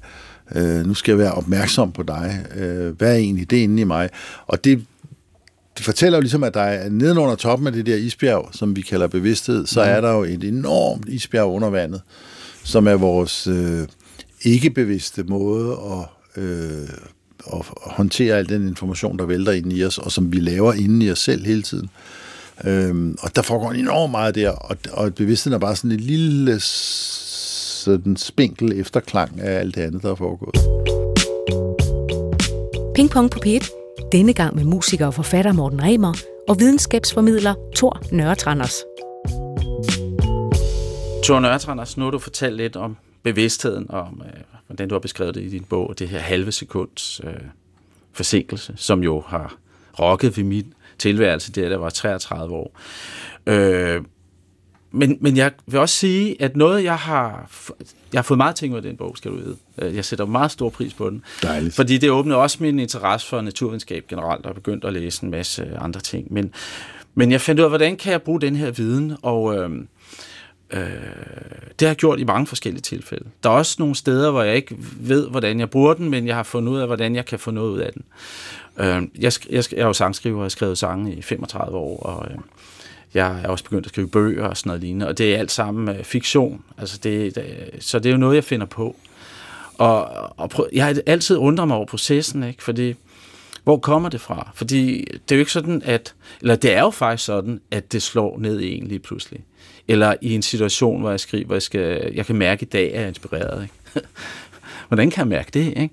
[0.86, 2.46] nu skal jeg være opmærksom på dig.
[2.56, 4.08] Øh, hvad er egentlig det inde i mig?
[4.46, 4.84] Og det,
[5.76, 8.80] det fortæller jo ligesom, at der er nedenunder toppen af det der isbjerg, som vi
[8.80, 9.90] kalder bevidsthed, så mm.
[9.90, 12.00] er der jo et enormt isbjerg under vandet,
[12.64, 13.86] som er vores øh,
[14.42, 16.88] ikke-bevidste måde at, øh,
[17.52, 21.06] at håndtere al den information, der vælter ind i os, og som vi laver inde
[21.06, 21.90] i os selv hele tiden.
[22.64, 26.60] Øhm, og der foregår enormt meget der, og, og bevidstheden er bare sådan et lille
[27.82, 30.54] sådan spinkel efterklang af alt det andet, der er foregået.
[32.94, 33.82] Ping Pong på P1.
[34.12, 36.14] Denne gang med musiker og forfatter Morten Remer
[36.48, 38.74] og videnskabsformidler Thor Nørretranders.
[41.24, 45.00] Thor Nørretranders, nu har du fortalt lidt om bevidstheden, og om, øh, hvordan du har
[45.00, 47.32] beskrevet det i din bog, det her halve sekunds øh,
[48.12, 49.54] forsinkelse, som jo har
[49.98, 52.78] rokket ved min tilværelse, der der var 33 år.
[53.46, 54.02] Øh,
[54.92, 57.50] men, men jeg vil også sige, at noget, jeg har,
[58.12, 59.56] jeg har fået meget ting ud af den bog, skal du vide.
[59.78, 61.22] Øh, jeg sætter meget stor pris på den.
[61.42, 61.74] Dejligt.
[61.74, 65.30] Fordi det åbner også min interesse for naturvidenskab generelt, og har begyndt at læse en
[65.30, 66.32] masse andre ting.
[66.32, 66.54] Men,
[67.14, 69.70] men jeg fandt ud af, hvordan kan jeg bruge den her viden, og øh,
[70.70, 70.80] øh,
[71.78, 73.24] det har jeg gjort i mange forskellige tilfælde.
[73.42, 76.36] Der er også nogle steder, hvor jeg ikke ved, hvordan jeg bruger den, men jeg
[76.36, 78.04] har fundet ud af, hvordan jeg kan få noget ud af den.
[78.78, 82.26] Øh, jeg, jeg, jeg er jo sangskriver, og har skrevet sange i 35 år, og...
[82.30, 82.38] Øh,
[83.14, 85.50] jeg er også begyndt at skrive bøger og sådan noget lignende, og det er alt
[85.50, 86.64] sammen øh, fiktion.
[86.78, 88.96] Altså det, det, så det er jo noget, jeg finder på.
[89.74, 92.62] Og, og prøv, jeg har altid undret mig over processen, ikke?
[92.62, 92.94] fordi
[93.64, 94.50] hvor kommer det fra?
[94.54, 98.02] Fordi det er jo ikke sådan, at, eller det er jo faktisk sådan, at det
[98.02, 99.40] slår ned i en lige pludselig.
[99.88, 102.70] Eller i en situation, hvor jeg skriver, hvor jeg, skal, jeg kan mærke, at i
[102.70, 103.62] dag er jeg inspireret.
[103.62, 104.08] Ikke?
[104.92, 105.74] Hvordan kan jeg mærke det?
[105.76, 105.90] Ikke?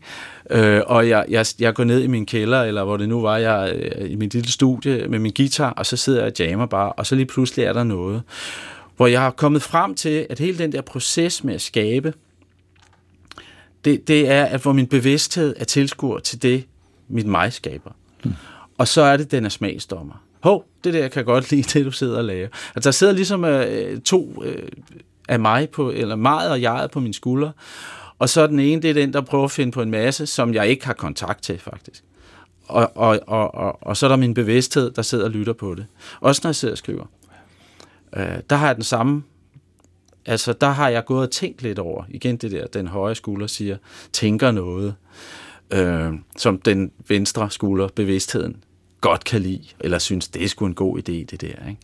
[0.50, 3.38] Øh, og jeg, jeg, jeg går ned i min kælder, eller hvor det nu var,
[3.38, 6.66] jeg øh, i min lille studie med min guitar, og så sidder jeg og jammer
[6.66, 8.22] bare, og så lige pludselig er der noget.
[8.98, 12.14] Hvor jeg har kommet frem til, at hele den der proces med at skabe,
[13.86, 16.64] det, det er, at hvor min bevidsthed er tilskuer til det,
[17.08, 17.92] mit mig skaber.
[18.24, 18.34] Mm.
[18.78, 20.24] Og så er det, den er smagsdommer.
[20.40, 22.48] Hov, det der kan jeg godt lide, det du sidder og laver.
[22.76, 24.68] Altså, der sidder ligesom øh, to øh,
[25.30, 27.52] af mig på, eller meget og jeg på min skulder,
[28.20, 30.54] og så den ene, det er den, der prøver at finde på en masse, som
[30.54, 32.04] jeg ikke har kontakt til, faktisk.
[32.68, 35.76] Og, og, og, og, og så er der min bevidsthed, der sidder og lytter på
[35.76, 35.86] det.
[36.22, 37.06] Også når jeg sidder og skriver.
[38.16, 39.24] Øh, der har jeg den samme
[40.26, 43.48] Altså, der har jeg gået og tænkt lidt over, igen det der, den højre skulder
[43.48, 43.78] siger,
[44.14, 44.96] tænker noget,
[45.74, 48.64] øh, som den venstre skulder, bevidstheden,
[49.02, 51.70] godt kan lide, eller synes, det er sgu en god idé, det der.
[51.70, 51.78] Ikke?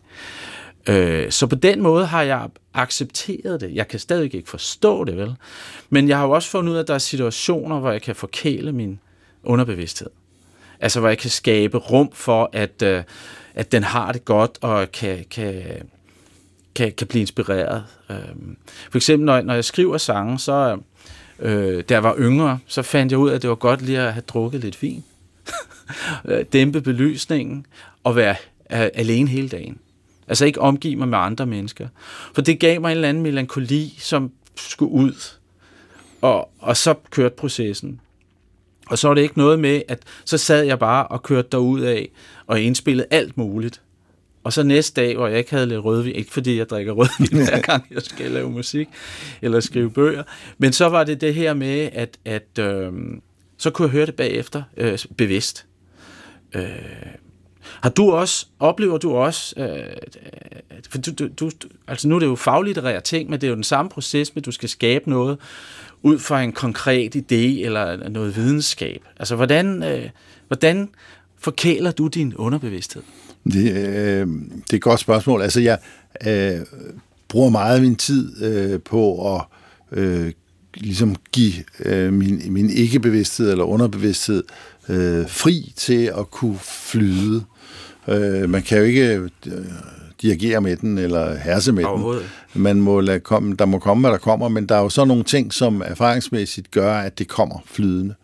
[0.88, 3.74] Øh, så på den måde har jeg accepteret det.
[3.74, 5.34] Jeg kan stadig ikke forstå det, vel?
[5.90, 8.16] Men jeg har jo også fundet ud af, at der er situationer, hvor jeg kan
[8.16, 8.98] forkæle min
[9.42, 10.10] underbevidsthed.
[10.80, 13.02] Altså, hvor jeg kan skabe rum for, at, øh,
[13.54, 15.62] at den har det godt og kan, kan,
[16.74, 17.84] kan, kan blive inspireret.
[18.10, 18.16] Øh,
[18.90, 20.78] for eksempel, når, når jeg skriver sange, så
[21.38, 23.98] øh, da jeg var yngre, så fandt jeg ud af, at det var godt lige
[23.98, 25.04] at have drukket lidt vin.
[26.52, 27.66] Dæmpe belysningen
[28.04, 28.36] og være
[28.70, 29.78] alene hele dagen.
[30.28, 31.88] Altså ikke omgive mig med andre mennesker.
[32.34, 35.32] For det gav mig en eller anden melankoli, som skulle ud.
[36.20, 38.00] Og, og så kørte processen.
[38.86, 41.80] Og så var det ikke noget med, at så sad jeg bare og kørte derud
[41.80, 42.10] af
[42.46, 43.82] og indspillede alt muligt.
[44.44, 47.38] og så næste dag, hvor jeg ikke havde lidt rødvin, ikke fordi jeg drikker rødvin
[47.44, 48.88] hver gang jeg skal lave musik
[49.42, 50.22] eller skrive bøger,
[50.58, 52.92] men så var det det her med, at, at øh,
[53.58, 55.66] så kunne jeg høre det bagefter øh, bevidst.
[56.54, 56.62] Øh,
[57.80, 61.50] har du også, oplever du også, øh, øh, for du, du, du,
[61.88, 64.42] altså nu er det jo faglitterære ting, men det er jo den samme proces, med
[64.42, 65.38] at du skal skabe noget
[66.02, 69.02] ud fra en konkret idé eller noget videnskab.
[69.18, 70.08] Altså hvordan, øh,
[70.48, 70.88] hvordan
[71.38, 73.02] forkæler du din underbevidsthed?
[73.44, 75.42] Det, øh, det er et godt spørgsmål.
[75.42, 75.78] Altså jeg
[76.26, 76.66] øh,
[77.28, 79.42] bruger meget af min tid øh, på at
[79.92, 80.32] øh,
[80.74, 84.44] ligesom give øh, min, min ikke-bevidsthed eller underbevidsthed
[84.88, 87.44] øh, fri til at kunne flyde.
[88.08, 89.14] Øh, man kan jo ikke
[89.46, 89.52] øh,
[90.22, 92.02] dirigere med den eller herse med den.
[92.54, 95.04] Man må lade komme, der må komme, hvad der kommer, men der er jo så
[95.04, 98.14] nogle ting, som erfaringsmæssigt gør, at det kommer flydende.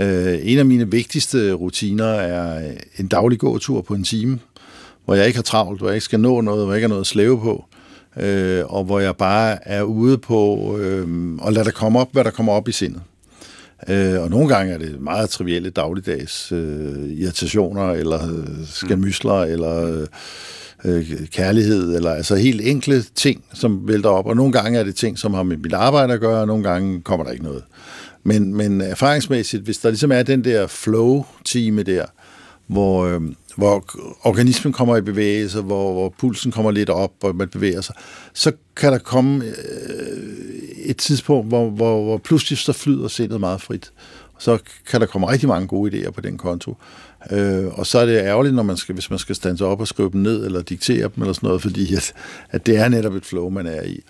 [0.00, 4.38] Øh, en af mine vigtigste rutiner er en daglig gåtur på en time,
[5.04, 6.88] hvor jeg ikke har travlt, hvor jeg ikke skal nå noget, hvor jeg ikke har
[6.88, 7.64] noget at slæve på,
[8.16, 12.24] øh, og hvor jeg bare er ude på øh, og lade der komme op, hvad
[12.24, 13.02] der kommer op i sindet.
[13.88, 19.52] Øh, og nogle gange er det meget trivielle dagligdags øh, irritationer, eller øh, skamysler, mm.
[19.52, 20.06] eller
[20.84, 24.26] øh, kærlighed, eller altså helt enkle ting, som vælter op.
[24.26, 26.64] Og nogle gange er det ting, som har med mit arbejde at gøre, og nogle
[26.64, 27.62] gange kommer der ikke noget.
[28.24, 32.04] Men, men erfaringsmæssigt, hvis der ligesom er den der flow-time der,
[32.66, 33.20] hvor, øh,
[33.56, 33.84] hvor
[34.22, 37.94] organismen kommer i bevægelse, hvor, hvor pulsen kommer lidt op, og man bevæger sig,
[38.34, 39.52] så kan der komme øh,
[40.84, 43.92] et tidspunkt, hvor, hvor, hvor pludselig så flyder sindet meget frit.
[44.38, 44.58] Så
[44.90, 46.76] kan der komme rigtig mange gode idéer på den konto.
[47.30, 49.88] Øh, og så er det ærgerligt, når man skal, hvis man skal stande op og
[49.88, 52.12] skrive dem ned, eller diktere dem, eller sådan noget, fordi at,
[52.50, 54.00] at det er netop et flow, man er i.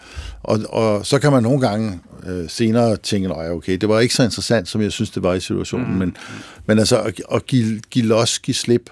[0.42, 4.14] Og, og så kan man nogle gange øh, senere tænke, nej, okay, det var ikke
[4.14, 5.98] så interessant, som jeg synes, det var i situationen, mm.
[5.98, 6.16] men,
[6.66, 8.90] men altså at, at give, give los, give slip,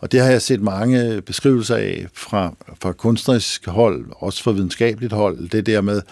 [0.00, 5.12] og det har jeg set mange beskrivelser af fra, fra kunstnerisk hold, også fra videnskabeligt
[5.12, 6.02] hold, det der med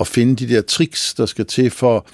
[0.00, 2.06] at finde de der tricks, der skal til for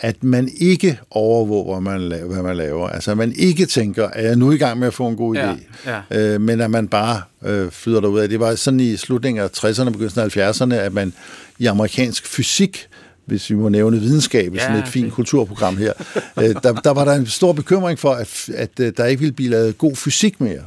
[0.00, 1.80] at man ikke overvåger,
[2.26, 2.88] hvad man, laver.
[2.88, 5.36] Altså, at man ikke tænker, er jeg nu i gang med at få en god
[5.36, 5.40] idé?
[5.86, 6.34] Ja, ja.
[6.34, 8.28] Øh, men at man bare øh, flyder derud af.
[8.28, 11.12] Det var sådan i slutningen af 60'erne, begyndelsen af 70'erne, at man
[11.58, 12.88] i amerikansk fysik
[13.28, 15.92] hvis vi må nævne videnskab, ja, sådan et fint kulturprogram her,
[16.38, 19.32] øh, der, der var der en stor bekymring for, at, at øh, der ikke ville
[19.32, 20.62] blive lavet god fysik mere.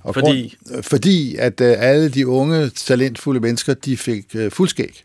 [0.00, 0.56] Og fordi?
[0.68, 5.04] Grund, fordi at øh, alle de unge, talentfulde mennesker, de fik øh, fuldskæg.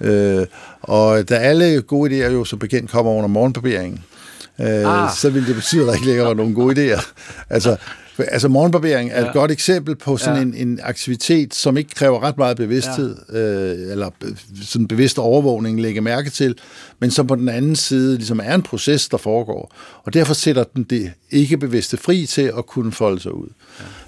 [0.00, 0.46] Øh,
[0.82, 4.04] og da alle gode idéer jo som bekendt kommer under morgenbarberingen,
[4.60, 5.10] øh, ah.
[5.16, 7.02] så ville det betyde, at der ikke længere var nogen gode idéer.
[7.50, 7.76] Altså,
[8.18, 9.26] altså morgenbarbering er ja.
[9.26, 10.58] et godt eksempel på sådan ja.
[10.58, 13.38] en, en aktivitet, som ikke kræver ret meget bevidsthed, ja.
[13.38, 14.10] øh, eller
[14.62, 16.54] sådan bevidst overvågning lægge mærke til,
[16.98, 19.74] men som på den anden side ligesom er en proces, der foregår.
[20.04, 23.48] Og derfor sætter den det ikke bevidste fri til at kunne folde sig ud.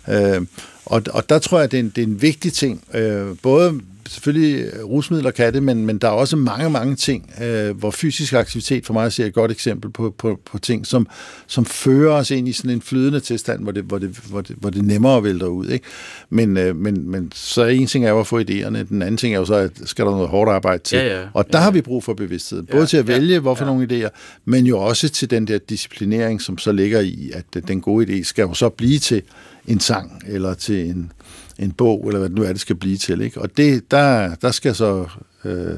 [0.09, 0.37] Ja.
[0.37, 0.43] Øh,
[0.87, 3.81] og, og der tror jeg, det er en, det er en vigtig ting, øh, både
[4.11, 7.91] selvfølgelig øh, rusmidler kan det, men, men der er også mange, mange ting, øh, hvor
[7.91, 11.07] fysisk aktivitet for mig ser et godt eksempel på, på, på ting, som,
[11.47, 14.57] som fører os ind i sådan en flydende tilstand, hvor det, hvor det, hvor det,
[14.61, 15.69] hvor det nemmere vælter ud.
[15.69, 15.85] Ikke?
[16.31, 19.35] Men, øh, men, men så en ting er jo at få idéerne, den anden ting
[19.35, 20.99] er jo så, at skal der noget hårdt arbejde til.
[20.99, 21.65] Ja, ja, og der ja.
[21.65, 23.71] har vi brug for bevidsthed, både ja, til at vælge, ja, hvorfor ja.
[23.71, 24.09] nogle idéer,
[24.45, 28.23] men jo også til den der disciplinering, som så ligger i, at den gode idé
[28.25, 29.23] skal jo så blive til
[29.67, 31.13] en sang, eller til en,
[31.61, 33.21] en bog, eller hvad det nu er, det skal blive til.
[33.21, 33.41] Ikke?
[33.41, 35.07] Og det, der, der skal så
[35.45, 35.75] øh,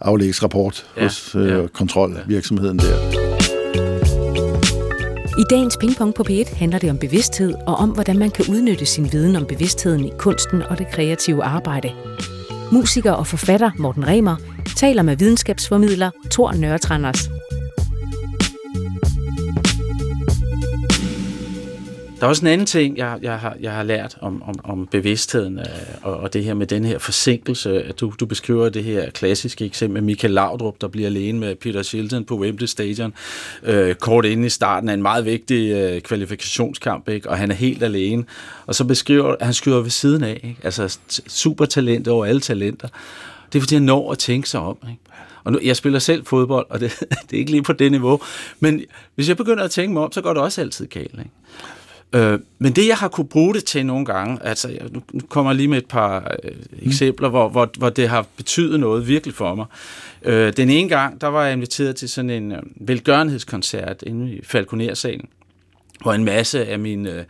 [0.00, 1.66] aflægges rapport ja, hos øh, ja.
[1.66, 3.24] kontrolvirksomheden der.
[5.38, 8.86] I dagens Pingpong på P1 handler det om bevidsthed og om, hvordan man kan udnytte
[8.86, 11.90] sin viden om bevidstheden i kunsten og det kreative arbejde.
[12.72, 14.36] Musiker og forfatter Morten Remer
[14.76, 17.30] taler med videnskabsformidler Thor Nørretranders.
[22.24, 24.86] Der er også en anden ting, jeg, jeg, har, jeg har lært om, om, om
[24.86, 25.64] bevidstheden øh,
[26.02, 27.92] og, og det her med den her forsinkelse.
[27.92, 31.82] Du, du beskriver det her klassiske eksempel med Michael Laudrup, der bliver alene med Peter
[31.82, 33.14] Shilton på Wembley Stadion,
[33.62, 37.30] øh, kort inde i starten af en meget vigtig øh, kvalifikationskamp, ikke?
[37.30, 38.24] og han er helt alene.
[38.66, 40.60] Og så beskriver han skyder ved siden af, ikke?
[40.62, 42.88] altså super talent over alle talenter.
[43.52, 44.76] Det er fordi, han når at tænke sig om.
[44.90, 45.02] Ikke?
[45.44, 46.98] Og nu, jeg spiller selv fodbold, og det,
[47.30, 48.20] det er ikke lige på det niveau.
[48.60, 48.82] Men
[49.14, 51.18] hvis jeg begynder at tænke mig om, så går det også altid galt.
[51.18, 51.30] Ikke?
[52.14, 55.50] Øh, men det, jeg har kunne bruge det til nogle gange, altså nu, nu kommer
[55.52, 56.78] jeg lige med et par øh, mm.
[56.88, 59.66] eksempler, hvor, hvor, hvor det har betydet noget virkelig for mig.
[60.22, 64.40] Øh, den ene gang, der var jeg inviteret til sådan en øh, velgørenhedskoncert inde i
[64.44, 65.28] Falconer-salen,
[66.02, 67.24] hvor en masse af mine øh,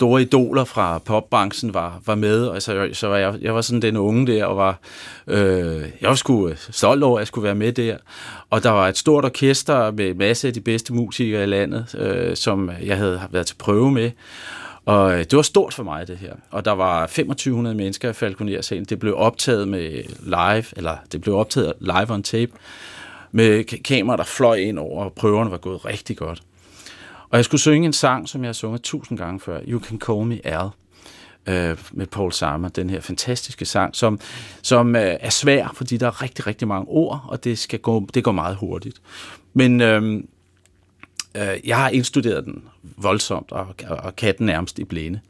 [0.00, 3.82] store idoler fra popbranchen var, var med, og så, så var jeg, jeg var sådan
[3.82, 4.78] den unge der, og var,
[5.26, 7.96] øh, jeg var sgu øh, stolt over, at jeg skulle være med der.
[8.50, 12.36] Og der var et stort orkester med masse af de bedste musikere i landet, øh,
[12.36, 14.10] som jeg havde været til prøve med.
[14.84, 16.32] Og øh, det var stort for mig, det her.
[16.50, 18.84] Og der var 2500 mennesker i Falconer-salen.
[18.84, 22.52] Det blev optaget med live, eller det blev optaget live on tape,
[23.32, 26.42] med kamera, der fløj ind over, og prøverne var gået rigtig godt.
[27.30, 30.00] Og jeg skulle synge en sang, som jeg har sunget tusind gange før, You Can
[30.00, 30.68] Call Me Al,
[31.46, 34.20] øh, med Paul Sammer, den her fantastiske sang, som,
[34.62, 38.06] som øh, er svær, fordi der er rigtig, rigtig mange ord, og det, skal gå,
[38.14, 39.00] det går meget hurtigt.
[39.54, 40.22] Men øh,
[41.34, 45.20] øh, jeg har indstuderet den voldsomt, og, og og katten nærmest i blinde.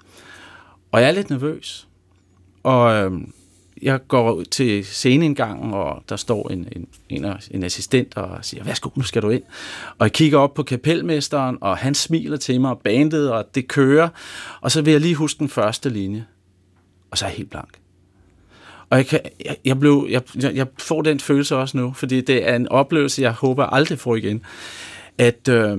[0.92, 1.88] Og jeg er lidt nervøs.
[2.62, 3.12] Og øh,
[3.82, 8.90] jeg går til sceneindgangen, og der står en, en, en, en assistent og siger, værsgo,
[8.94, 9.42] nu skal du ind.
[9.98, 13.68] Og jeg kigger op på kapelmesteren, og han smiler til mig, og bandet, og det
[13.68, 14.08] kører.
[14.60, 16.26] Og så vil jeg lige huske den første linje.
[17.10, 17.78] Og så er jeg helt blank.
[18.90, 20.22] Og jeg, kan, jeg, jeg, blev, jeg,
[20.54, 24.16] jeg får den følelse også nu, fordi det er en oplevelse, jeg håber aldrig får
[24.16, 24.42] igen,
[25.18, 25.78] at øh,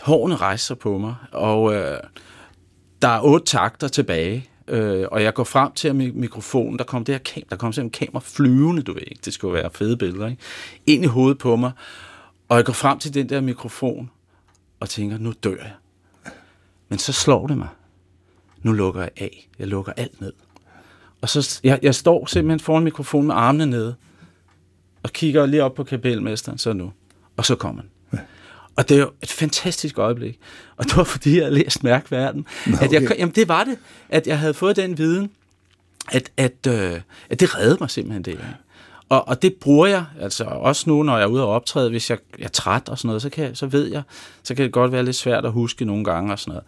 [0.00, 1.96] hårene rejser sig på mig, og øh,
[3.02, 7.14] der er otte takter tilbage, øh, og jeg går frem til mikrofonen, der kom det
[7.14, 10.26] her kamera, der kom simpelthen kamera flyvende, du ved ikke, det skulle være fede billeder,
[10.26, 10.42] ikke?
[10.86, 11.72] ind i hovedet på mig,
[12.48, 14.10] og jeg går frem til den der mikrofon,
[14.80, 15.72] og tænker, nu dør jeg.
[16.88, 17.68] Men så slår det mig.
[18.62, 19.48] Nu lukker jeg af.
[19.58, 20.32] Jeg lukker alt ned.
[21.20, 23.94] Og så, jeg, jeg står simpelthen foran mikrofonen med armene nede,
[25.02, 26.92] og kigger lige op på kapelmesteren, så nu.
[27.36, 27.90] Og så kommer han.
[28.76, 30.38] Og det er jo et fantastisk øjeblik.
[30.76, 32.46] Og det var fordi, jeg havde læst Mærkverden.
[32.66, 32.84] Nå, okay.
[32.84, 35.30] at jeg, jamen det var det, at jeg havde fået den viden,
[36.12, 37.00] at, at, øh,
[37.30, 38.40] at det reddede mig simpelthen det.
[39.08, 42.10] Og, og det bruger jeg, altså også nu, når jeg er ude og optræde, hvis
[42.10, 44.02] jeg, jeg er træt og sådan noget, så, kan, så ved jeg,
[44.42, 46.64] så kan det godt være lidt svært at huske nogle gange og sådan noget.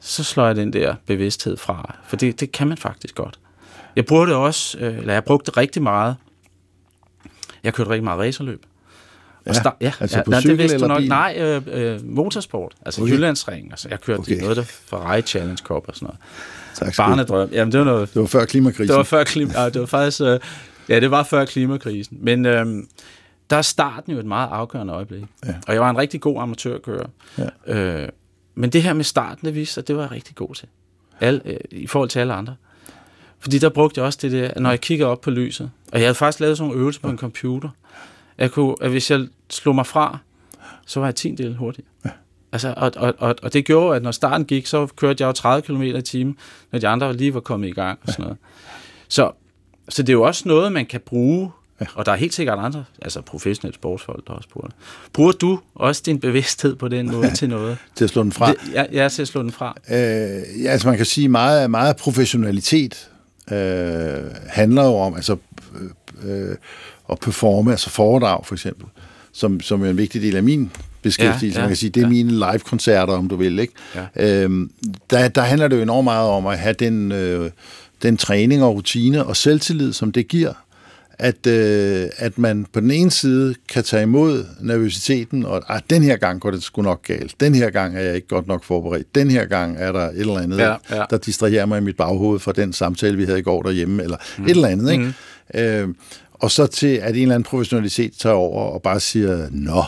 [0.00, 3.38] Så slår jeg den der bevidsthed fra, for det, det kan man faktisk godt.
[3.96, 6.16] Jeg bruger det også, øh, eller jeg brugte det rigtig meget.
[7.62, 8.66] Jeg kørte rigtig meget racerløb.
[9.46, 10.98] Ja, start, ja, altså ja, på nej, cykel det vidste eller nok.
[10.98, 11.08] bil?
[11.08, 12.74] Nej, øh, øh, motorsport.
[12.86, 13.12] Altså okay.
[13.12, 13.70] Jyllandsring.
[13.70, 14.40] Altså, jeg kørte okay.
[14.40, 16.18] noget der Ferrari Challenge Cup og sådan noget.
[16.74, 17.48] Tak skal Barnedrøm.
[17.52, 18.14] Jamen, det var noget...
[18.14, 18.88] Det var før klimakrisen.
[18.88, 20.20] Det var før klima, ja, det var faktisk...
[20.20, 20.40] Øh,
[20.88, 22.18] ja, det var før klimakrisen.
[22.20, 22.66] Men øh,
[23.50, 25.24] der er starten jo et meget afgørende øjeblik.
[25.46, 25.54] Ja.
[25.66, 27.06] Og jeg var en rigtig god amatørkører.
[27.38, 27.74] Ja.
[27.74, 28.08] Øh,
[28.54, 30.68] men det her med starten, det viste at det var jeg rigtig god til.
[31.20, 32.56] Al, øh, I forhold til alle andre.
[33.40, 35.70] Fordi der brugte jeg også det der, når jeg kigger op på lyset.
[35.92, 37.68] Og jeg havde faktisk lavet sådan en øvelse på en computer.
[38.38, 40.18] Jeg kunne, at hvis jeg slog mig fra,
[40.86, 41.88] så var jeg 10 del hurtigere.
[42.04, 42.10] Ja.
[42.52, 45.32] Altså, og, og, og, og det gjorde, at når starten gik, så kørte jeg jo
[45.32, 46.36] 30 km i timen,
[46.72, 48.38] når de andre lige var kommet i gang og sådan noget.
[49.08, 49.30] Så,
[49.88, 51.86] så det er jo også noget, man kan bruge, ja.
[51.94, 54.76] og der er helt sikkert andre, altså professionelle sportsfolk, der også bruger det.
[55.12, 57.78] Bruger du også din bevidsthed på den måde til noget?
[57.94, 58.52] til at slå den fra?
[58.52, 59.76] Det, ja, ja, til at slå den fra.
[59.90, 59.96] Øh,
[60.62, 63.10] ja, altså man kan sige, meget, meget professionalitet
[63.52, 63.56] øh,
[64.46, 65.36] handler jo om, altså
[66.22, 66.56] øh, øh
[67.10, 68.86] at performe, altså foredrag for eksempel,
[69.34, 70.70] som, som er en vigtig del af min
[71.02, 71.58] beskæftigelse.
[71.58, 72.10] Ja, ja, man kan sige, det er ja.
[72.10, 73.58] mine live-koncerter, om du vil.
[73.58, 73.72] Ikke?
[74.16, 74.42] Ja.
[74.42, 74.70] Øhm,
[75.10, 77.50] der, der handler det jo enormt meget om at have den, øh,
[78.02, 80.52] den træning og rutine og selvtillid, som det giver,
[81.18, 86.02] at, øh, at man på den ene side kan tage imod nervøsiteten, og at den
[86.02, 87.34] her gang går det sgu nok galt.
[87.40, 89.14] Den her gang er jeg ikke godt nok forberedt.
[89.14, 91.02] Den her gang er der et eller andet, ja, ja.
[91.10, 94.16] der distraherer mig i mit baghoved fra den samtale, vi havde i går derhjemme, eller
[94.38, 94.44] mm.
[94.44, 94.92] et eller andet.
[94.92, 95.04] Ikke?
[95.04, 95.60] Mm.
[95.60, 95.88] Øh,
[96.34, 99.84] og så til, at en eller anden professionalitet tager over og bare siger, nå,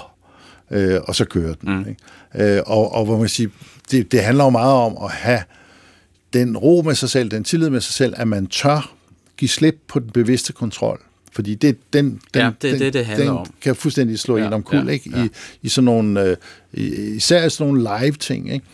[0.71, 1.77] øh, og så kører den.
[1.77, 1.89] Mm.
[1.89, 2.57] Ikke?
[2.57, 3.49] Øh, og, og hvor man siger,
[3.91, 5.43] det, det handler jo meget om at have
[6.33, 8.93] den ro med sig selv, den tillid med sig selv, at man tør
[9.37, 11.01] give slip på den bevidste kontrol.
[11.33, 13.47] Fordi det, den, den, ja, det, den, det, det handler den om.
[13.61, 15.11] kan fuldstændig slå ja, en om kul, ja, ikke?
[15.11, 15.29] I, ja.
[15.63, 16.37] i sådan nogle, øh,
[17.17, 18.67] især i sådan nogle live-ting, ikke?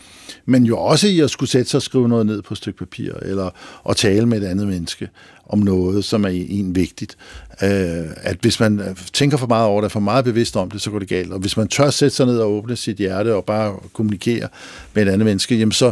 [0.45, 2.79] men jo også i at skulle sætte sig og skrive noget ned på et stykke
[2.79, 3.49] papir, eller
[3.89, 5.09] at tale med et andet menneske
[5.53, 7.17] om noget, som er en vigtigt.
[7.63, 10.81] Øh, at hvis man tænker for meget over det, er for meget bevidst om det,
[10.81, 11.33] så går det galt.
[11.33, 14.47] Og hvis man tør sætte sig ned og åbne sit hjerte og bare kommunikere
[14.93, 15.91] med et andet menneske, jamen så,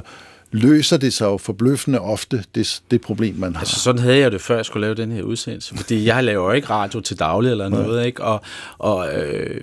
[0.52, 3.60] løser det sig jo forbløffende ofte, det, det problem, man har.
[3.60, 6.46] Altså, sådan havde jeg det, før jeg skulle lave den her udsendelse, fordi jeg laver
[6.46, 8.06] jo ikke radio til daglig eller noget, ja.
[8.06, 8.24] ikke?
[8.24, 8.42] Og,
[8.78, 9.62] og øh,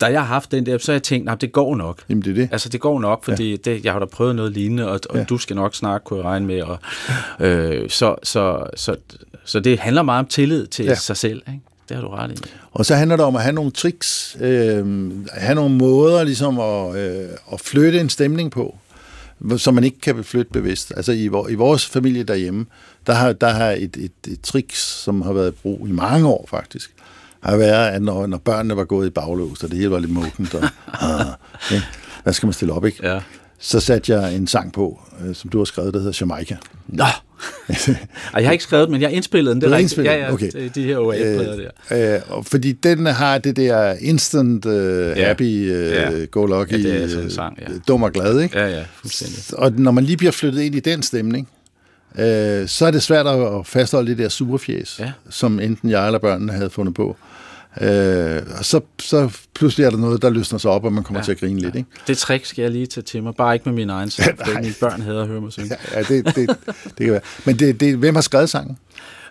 [0.00, 2.02] da jeg har haft den der, så har jeg tænkt, at det går nok.
[2.08, 2.48] Jamen, det er det.
[2.52, 3.56] Altså, det går nok, fordi ja.
[3.64, 5.24] det, jeg har da prøvet noget lignende, og, og ja.
[5.24, 6.62] du skal nok snart kunne regne med.
[6.62, 6.78] Og,
[7.40, 8.96] øh, så, så, så,
[9.44, 10.94] så det handler meget om tillid til ja.
[10.94, 11.60] sig selv, ikke?
[11.88, 12.42] Det har du ret i.
[12.72, 16.96] Og så handler det om at have nogle tricks, øh, have nogle måder ligesom at,
[16.96, 18.78] øh, at flytte en stemning på
[19.56, 20.92] som man ikke kan flytte bevidst.
[20.96, 22.66] Altså i, i vores familie derhjemme,
[23.06, 26.26] der har, der har et, et, et trick, som har været i brug i mange
[26.26, 26.94] år faktisk,
[27.40, 30.12] har været, at når, når børnene var gået i baglås, og det hele var lidt
[30.12, 30.64] muggent, og
[31.00, 31.80] ah, okay,
[32.22, 33.08] hvad skal man stille op, ikke?
[33.08, 33.20] Ja.
[33.58, 36.56] Så satte jeg en sang på, øh, som du har skrevet, der hedder Jamaica.
[36.86, 37.04] Nå!
[37.68, 37.74] Ej,
[38.34, 39.62] jeg har ikke skrevet men jeg har indspillet den.
[39.62, 40.04] Det er rigtigt.
[40.06, 40.32] ja, den?
[40.34, 40.50] Okay.
[40.54, 41.56] ja, de her OA-plader
[41.90, 42.14] der.
[42.16, 45.26] Øh, og fordi den har det der instant, Ja.
[45.26, 46.10] happy, uh, Ja.
[46.30, 47.72] go lucky, Ja, det er en sang, ja.
[47.72, 48.58] øh, dum og glad, ikke?
[48.58, 49.58] Ja, ja, fuldstændig.
[49.58, 51.48] Og når man lige bliver flyttet ind i den stemning,
[52.18, 55.12] øh, så er det svært at fastholde det der superfjes, Ja.
[55.30, 57.16] som enten jeg eller børnene havde fundet på.
[57.80, 61.20] Øh, og så, så pludselig er der noget, der løsner sig op, og man kommer
[61.20, 61.24] Ja.
[61.24, 61.74] til at grine lidt.
[61.74, 61.88] Ikke?
[62.06, 63.34] Det trick skal jeg lige tage til mig.
[63.34, 64.60] Bare ikke med min egen sang, for Nej.
[64.62, 65.76] mine børn hader at høre mig synge.
[65.94, 66.36] Ja, det, det,
[66.84, 67.20] det kan være.
[67.44, 68.78] Men det, det, hvem har skrevet sangen?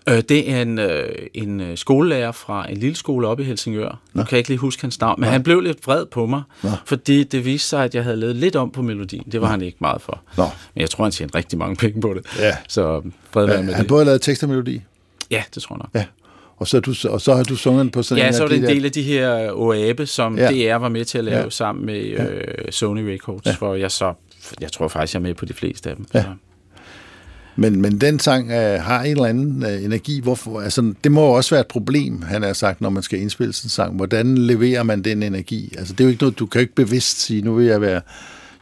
[0.10, 4.00] Øh, det er en, øh, en øh, skolelærer fra en lille skole oppe i Helsingør.
[4.14, 6.42] Nu kan jeg ikke lige huske hans navn, men han blev lidt vred på mig,
[6.64, 6.70] Nå.
[6.86, 9.24] fordi det viste sig, at jeg havde lavet lidt om på melodien.
[9.32, 10.22] Det var han ikke meget for.
[10.38, 10.44] Nå.
[10.74, 12.26] Men jeg tror, han tjente rigtig mange penge på det.
[12.40, 12.58] Ja.
[12.68, 13.88] Så fred Ja, med han det.
[13.90, 14.82] både lavet tekst og melodi.
[15.32, 15.90] Ja, det tror jeg nok.
[15.96, 16.06] Ja.
[16.64, 18.56] Og så, du, og så har du sunget på sådan Ja, en så af var
[18.56, 20.52] det de en del af de her OABE, som Ja.
[20.52, 21.44] DR var med til at lave Ja.
[21.44, 21.50] ja.
[21.50, 23.56] sammen med øh, Sony Records, ja.
[23.58, 24.14] hvor jeg så,
[24.62, 26.06] jeg tror faktisk, jeg er med på de fleste af dem.
[26.14, 26.22] Ja.
[26.22, 26.28] Så.
[27.56, 30.20] Men, men den sang øh, har en eller anden øh, energi.
[30.22, 33.20] Hvorfor, altså, det må jo også være et problem, han har sagt, når man skal
[33.20, 33.96] indspille sådan en sang.
[33.96, 35.74] Hvordan leverer man den energi?
[35.78, 38.02] Altså, det er jo ikke noget, du kan ikke bevidst sige, nu vil jeg være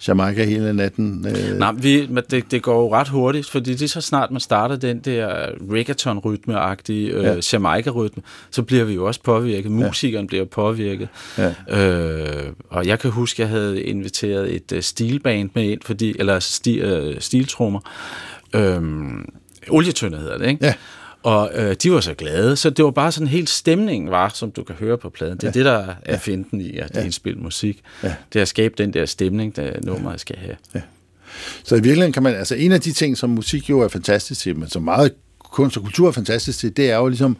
[0.07, 1.25] Jamaica hele natten.
[1.27, 4.39] Øh, Nej, vi, det, det går jo ret hurtigt, fordi det er så snart man
[4.39, 7.33] starter den der reggaeton-rytme-agtige øh, Ja.
[7.33, 7.39] ja.
[7.53, 9.71] Jamaica-rytme, så bliver vi jo også påvirket.
[9.71, 11.07] Musikeren bliver påvirket.
[11.37, 11.53] Ja.
[11.69, 16.15] Øh, og jeg kan huske, at jeg havde inviteret et øh, stilband med ind, fordi,
[16.19, 17.79] eller sti, øh, stiltrummer.
[18.55, 18.81] Øh,
[19.69, 20.65] olietønder hedder det, ikke?
[20.65, 20.73] Ja.
[21.23, 24.51] Og øh, de var så glade, så det var bare sådan helt stemningen var, som
[24.51, 25.37] du kan høre på pladen.
[25.37, 25.51] Det er ja.
[25.53, 27.03] det, der er finten i at ja.
[27.03, 27.81] indspille musik.
[28.03, 28.15] Ja.
[28.33, 30.83] Det er at skabe den der stemning, der nummeret skal have.
[31.63, 34.41] Så i virkeligheden kan man, altså en af de ting, som musik jo er fantastisk
[34.41, 37.37] til, men som meget kunst og kultur er fantastisk til, det er jo ligesom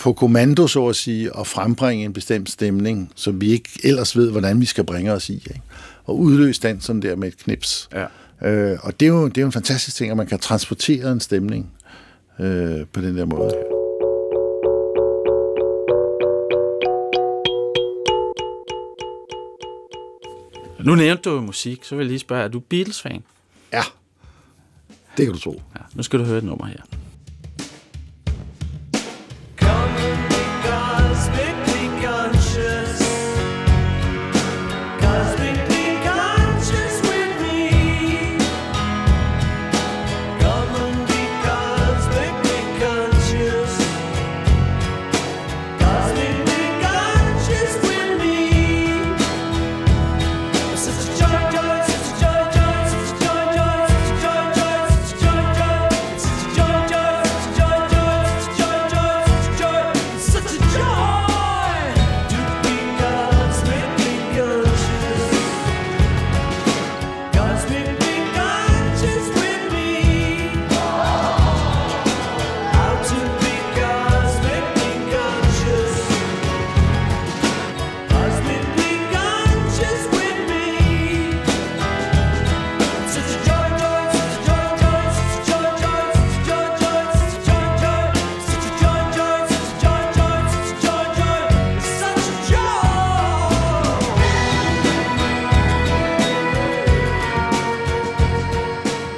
[0.00, 4.30] på kommando, så at sige, at frembringe en bestemt stemning, som vi ikke ellers ved,
[4.30, 5.34] hvordan vi skal bringe os i.
[5.34, 5.60] Ikke?
[6.04, 7.88] Og udløse den sådan der med et knips.
[7.94, 8.06] Ja.
[8.48, 11.12] Øh, og det er, jo, det er jo en fantastisk ting, at man kan transportere
[11.12, 11.72] en stemning
[12.40, 13.76] øh, på den der måde.
[20.84, 23.24] Nu nævnte du musik, så vil jeg lige spørge, er du Beatles-fan?
[23.72, 23.82] Ja,
[25.16, 25.62] det kan du tro.
[25.76, 26.80] Ja, nu skal du høre et nummer her.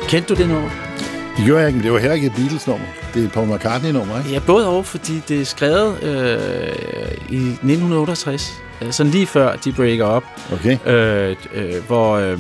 [0.09, 0.71] Kendte du det nummer?
[1.37, 2.87] Det gjorde jeg ikke, men det var heller ikke et Beatles-nummer.
[3.15, 4.31] Det er et Paul McCartney-nummer, ikke?
[4.31, 6.13] Ja, både og, fordi det er skrevet øh,
[7.31, 8.53] i 1968,
[8.83, 10.79] øh, sådan lige før de breaker op, Okay.
[10.87, 12.39] øh, øh, hvor øh,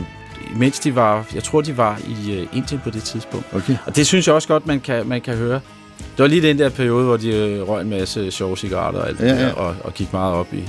[0.56, 3.46] mens de var, jeg tror de var i øh, Indien på det tidspunkt.
[3.54, 3.76] Okay.
[3.86, 5.60] Og det synes jeg også godt, man kan, man kan høre.
[5.98, 9.08] Det var lige den der periode, hvor de øh, røg en masse sjove cigaretter og
[9.08, 9.26] alt ja.
[9.26, 9.34] ja.
[9.34, 10.64] Der, og, og gik meget op i,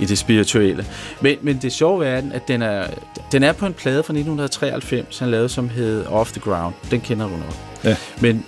[0.00, 0.86] i det spirituelle.
[1.20, 2.86] Men, men det sjove er, at den er,
[3.32, 6.74] den er på en plade fra 1993, han lavede, som hed Off the Ground.
[6.90, 7.54] Den kender du nok.
[7.84, 7.96] Ja.
[8.20, 8.44] Men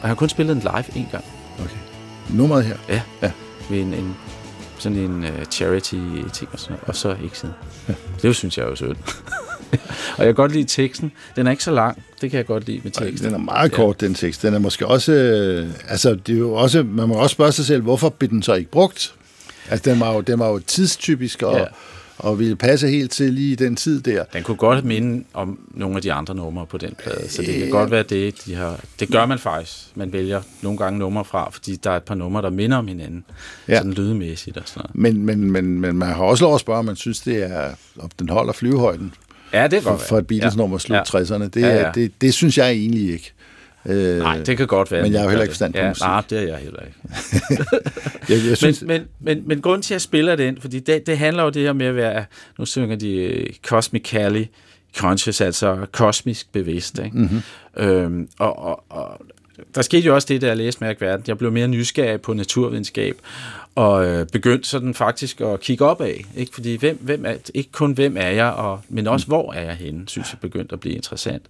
[0.00, 1.24] han har kun spillet den live en gang
[1.58, 1.76] okay.
[2.30, 2.76] Nummeret her.
[2.88, 3.00] Ja.
[3.22, 3.30] Ja.
[3.70, 4.16] ved en, en
[4.78, 7.54] sådan en uh, charity-ting og sådan noget, og så ikke siden.
[7.88, 7.94] Ja.
[8.22, 8.98] Det synes jeg er jo sødt.
[10.16, 11.12] og jeg kan godt lide teksten.
[11.36, 12.02] Den er ikke så lang.
[12.20, 13.26] Det kan jeg godt lide med teksten.
[13.26, 14.42] Den er meget kort, den tekst.
[14.42, 15.12] Den er måske også...
[15.12, 16.82] Øh, altså, det er jo også...
[16.82, 19.14] Man må også spørge sig selv, hvorfor blev den så ikke brugt?
[19.72, 21.60] Altså, den var jo, den var jo tidstypisk, og, Ja.
[21.60, 21.66] ja.
[22.18, 24.24] og ville passe helt til lige den tid der.
[24.32, 27.54] Den kunne godt minde om nogle af de andre numre på den plade, så det
[27.54, 27.70] kan Ja.
[27.70, 28.80] godt være det, de har...
[29.00, 29.72] Det gør man faktisk.
[29.94, 32.88] Man vælger nogle gange numre fra, fordi der er et par numre, der minder om
[32.88, 33.24] hinanden.
[33.68, 33.76] Ja.
[33.76, 35.14] Sådan lydmæssigt og sådan noget.
[35.14, 37.70] Men, men, men, men man har også lov at spørge, om man synes, det er,
[37.98, 39.14] om den holder flyvehøjden
[39.52, 41.20] Ja, det kan for, for et Beatles-nummer slut ja.
[41.20, 41.42] 60'erne.
[41.42, 41.90] Det, Ja, ja.
[41.94, 43.32] det, det synes jeg egentlig ikke.
[43.86, 45.02] Øh, Nej, det kan godt være.
[45.02, 46.02] Men jeg har jo heller ikke forstand på ja, musik.
[46.02, 46.98] Nej, det er jeg heller ikke.
[48.28, 51.06] jeg, jeg synes, Men, men, men, men grunden til, at jeg spiller den, fordi det,
[51.06, 52.24] det handler jo det her med at være,
[52.58, 54.48] nu synger de uh, Cosmic Cali,
[54.96, 56.98] conscious, altså kosmisk bevidst.
[56.98, 57.18] Ikke?
[57.18, 57.42] Mm-hmm.
[57.76, 59.20] Øhm, og, og, og
[59.74, 61.24] der skete jo også det, da jeg læste Mærk Verden.
[61.28, 63.16] Jeg blev mere nysgerrig på naturvidenskab,
[63.74, 66.24] og øh, begyndte sådan faktisk at kigge op af.
[66.36, 66.54] Ikke?
[66.54, 69.74] Fordi hvem, hvem er, ikke kun hvem er jeg, og, men også hvor er jeg
[69.74, 71.42] henne, synes jeg begyndte at blive interessant.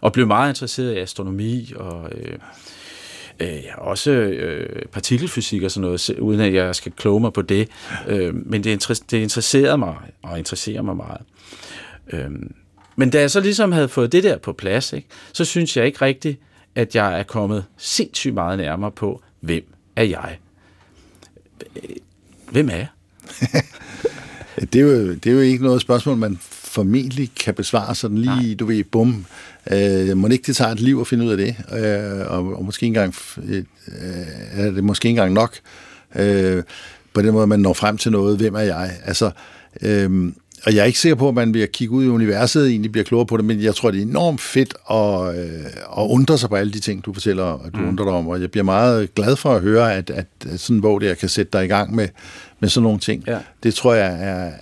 [0.00, 2.10] Og blev meget interesseret i astronomi og...
[2.12, 2.38] Øh,
[3.40, 7.68] Øh, også øh, partikelfysik og sådan noget, uden at jeg skal kloge mig på det.
[8.08, 11.20] Øh, men det, inter- det interesserede mig, og interesserer mig meget.
[12.12, 12.30] Øh,
[12.96, 15.86] men da jeg så ligesom havde fået det der på plads, ikke, så synes jeg
[15.86, 16.40] ikke rigtigt,
[16.74, 19.64] at jeg er kommet sindssygt meget nærmere på, hvem
[19.96, 20.38] er jeg?
[22.50, 22.86] Hvem er jeg?
[24.72, 28.46] Det er, jo, det er jo ikke noget spørgsmål, man formentlig kan besvare sådan lige,
[28.46, 28.54] Nej.
[28.58, 29.26] du ved, bum.
[29.70, 32.64] Øh, må ikke det tager et liv at finde ud af det, øh, og, og
[32.64, 33.64] måske engang, øh,
[34.52, 35.56] er det måske engang nok.
[36.14, 36.62] Øh,
[37.14, 38.90] på den måde, man når frem til noget, hvem er jeg?
[39.04, 39.30] Altså,
[39.82, 40.32] øh,
[40.66, 42.92] og jeg er ikke sikker på, at man ved at kigge ud i universet egentlig
[42.92, 45.64] bliver klogere på det, men jeg tror, det er enormt fedt at, øh,
[45.98, 47.88] at undre sig på alle de ting, du fortæller, og du mm.
[47.88, 50.76] undrer dig om, og jeg bliver meget glad for at høre, at, at, at sådan
[50.76, 52.08] en bog der kan sætte dig i gang med,
[52.60, 53.24] med sådan nogle ting.
[53.26, 53.38] Ja.
[53.62, 54.52] Det tror jeg, er,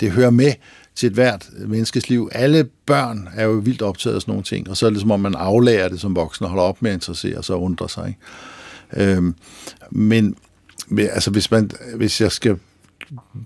[0.00, 0.52] det hører med
[0.94, 2.30] til et hvert menneskes liv.
[2.32, 5.10] Alle børn er jo vildt optaget af sådan nogle ting, og så er det som
[5.10, 7.88] om, man aflærer det som voksen og holder op med at interessere sig og undre
[7.88, 8.08] sig.
[8.08, 9.12] Ikke?
[9.12, 9.34] Øhm,
[9.90, 10.36] men
[10.90, 12.56] men, altså, hvis, man, hvis jeg skal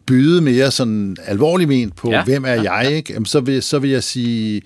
[0.07, 2.25] byde mere sådan alvorligt ment på, Ja.
[2.25, 3.13] hvem er jeg, ikke?
[3.13, 4.63] Jamen, så, vil, så vil jeg sige,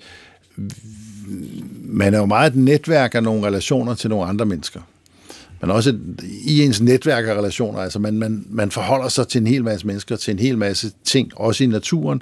[1.83, 4.79] man er jo meget et netværk af nogle relationer til nogle andre mennesker.
[5.61, 5.99] Men også et,
[6.45, 9.87] i ens netværk af relationer, altså man, man, man forholder sig til en hel masse
[9.87, 12.21] mennesker, til en hel masse ting, også i naturen.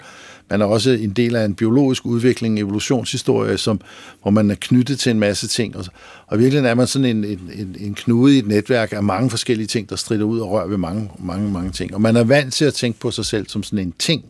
[0.49, 3.81] Man er også en del af en biologisk udvikling, en evolutionshistorie, som,
[4.21, 5.75] hvor man er knyttet til en masse ting.
[5.75, 5.85] Og,
[6.27, 9.29] og virkelig er man sådan en, en, en, en knude i et netværk af mange
[9.29, 11.95] forskellige ting, der strider ud og rører ved mange, mange, mange ting.
[11.95, 14.23] Og man er vant til at tænke på sig selv som sådan en ting,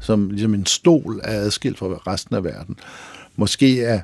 [0.00, 2.76] som ligesom en stol er adskilt fra resten af verden.
[3.36, 4.00] Måske er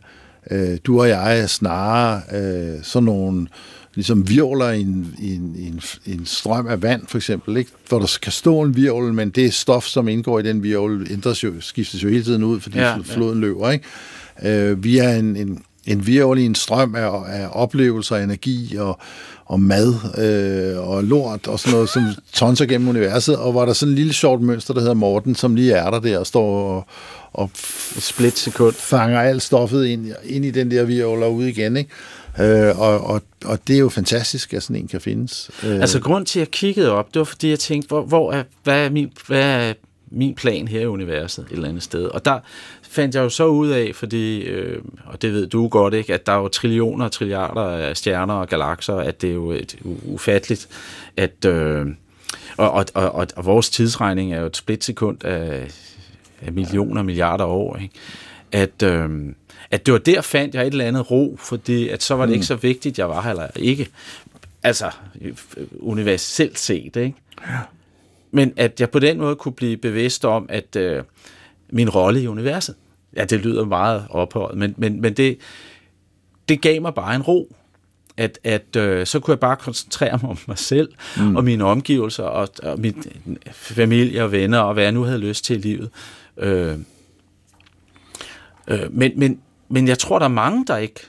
[0.51, 3.47] øh, du og jeg snarere øh, sådan nogle
[3.95, 7.57] ligesom virvler i en, i, en, i, en, i en strøm af vand, for eksempel,
[7.57, 7.70] ikke?
[7.88, 11.45] hvor der kan stå en virvel, men det stof, som indgår i den virvel, ændres
[11.45, 13.03] jo, skiftes jo hele tiden ud, fordi Ja, ja, ja.
[13.03, 13.70] floden løber.
[13.70, 13.84] Ikke?
[14.43, 18.99] Øh, vi er en, en, en virvel i en strøm af, af oplevelser, energi og,
[19.45, 23.68] og mad øh, og lort og sådan noget, som tonser gennem universet, og hvor der
[23.68, 26.26] er sådan en lille sjovt mønster, der hedder Morten, som lige er der der og
[26.26, 26.86] står og,
[27.32, 27.51] og
[27.99, 28.74] split sekund.
[28.74, 31.90] fanger alt stoffet ind, ind i den der virvel og ud igen, ikke?
[32.41, 35.51] Øh, og, og, og det er jo fantastisk, at sådan en kan findes.
[35.64, 38.33] Øh, Altså, grund til, at jeg kiggede op, det var, fordi jeg tænkte, hvor, hvor
[38.33, 39.74] er, hvad, er min, hvad er
[40.11, 42.05] min plan her i universet et eller andet sted?
[42.05, 42.39] Og der
[42.83, 46.26] fandt jeg jo så ud af, fordi, øh, og det ved du godt, ikke, at
[46.26, 49.76] der er jo trillioner og trilliarder af stjerner og galakser, at det er jo et,
[50.05, 50.68] ufatteligt,
[51.16, 51.45] at...
[51.47, 51.87] Øh,
[52.57, 55.70] og, og, og, og, og vores tidsregning er jo et splitsekund af,
[56.43, 57.95] af millioner og milliarder år, ikke?
[58.53, 59.09] At, øh,
[59.73, 62.33] at det var der fandt jeg et eller andet ro, fordi at så var det
[62.33, 63.89] ikke så vigtigt, jeg var her eller ikke.
[64.62, 64.91] Altså,
[65.81, 67.14] universelt set, ikke?
[68.31, 71.03] Men at jeg på den måde kunne blive bevidst om, at øh,
[71.70, 72.75] min rolle i universet,
[73.16, 75.39] ja, det lyder meget ophøjet, men, men, men det,
[76.49, 77.57] det gav mig bare en ro.
[78.16, 81.37] At, at øh, så kunne jeg bare koncentrere mig om mig selv, mm.
[81.37, 83.05] og mine omgivelser, og, og min
[83.53, 85.91] familie og venner, og hvad jeg nu havde lyst til i livet.
[86.37, 86.79] Øh,
[88.68, 89.41] øh, men, men,
[89.73, 91.01] men jeg tror, der er mange, der ikke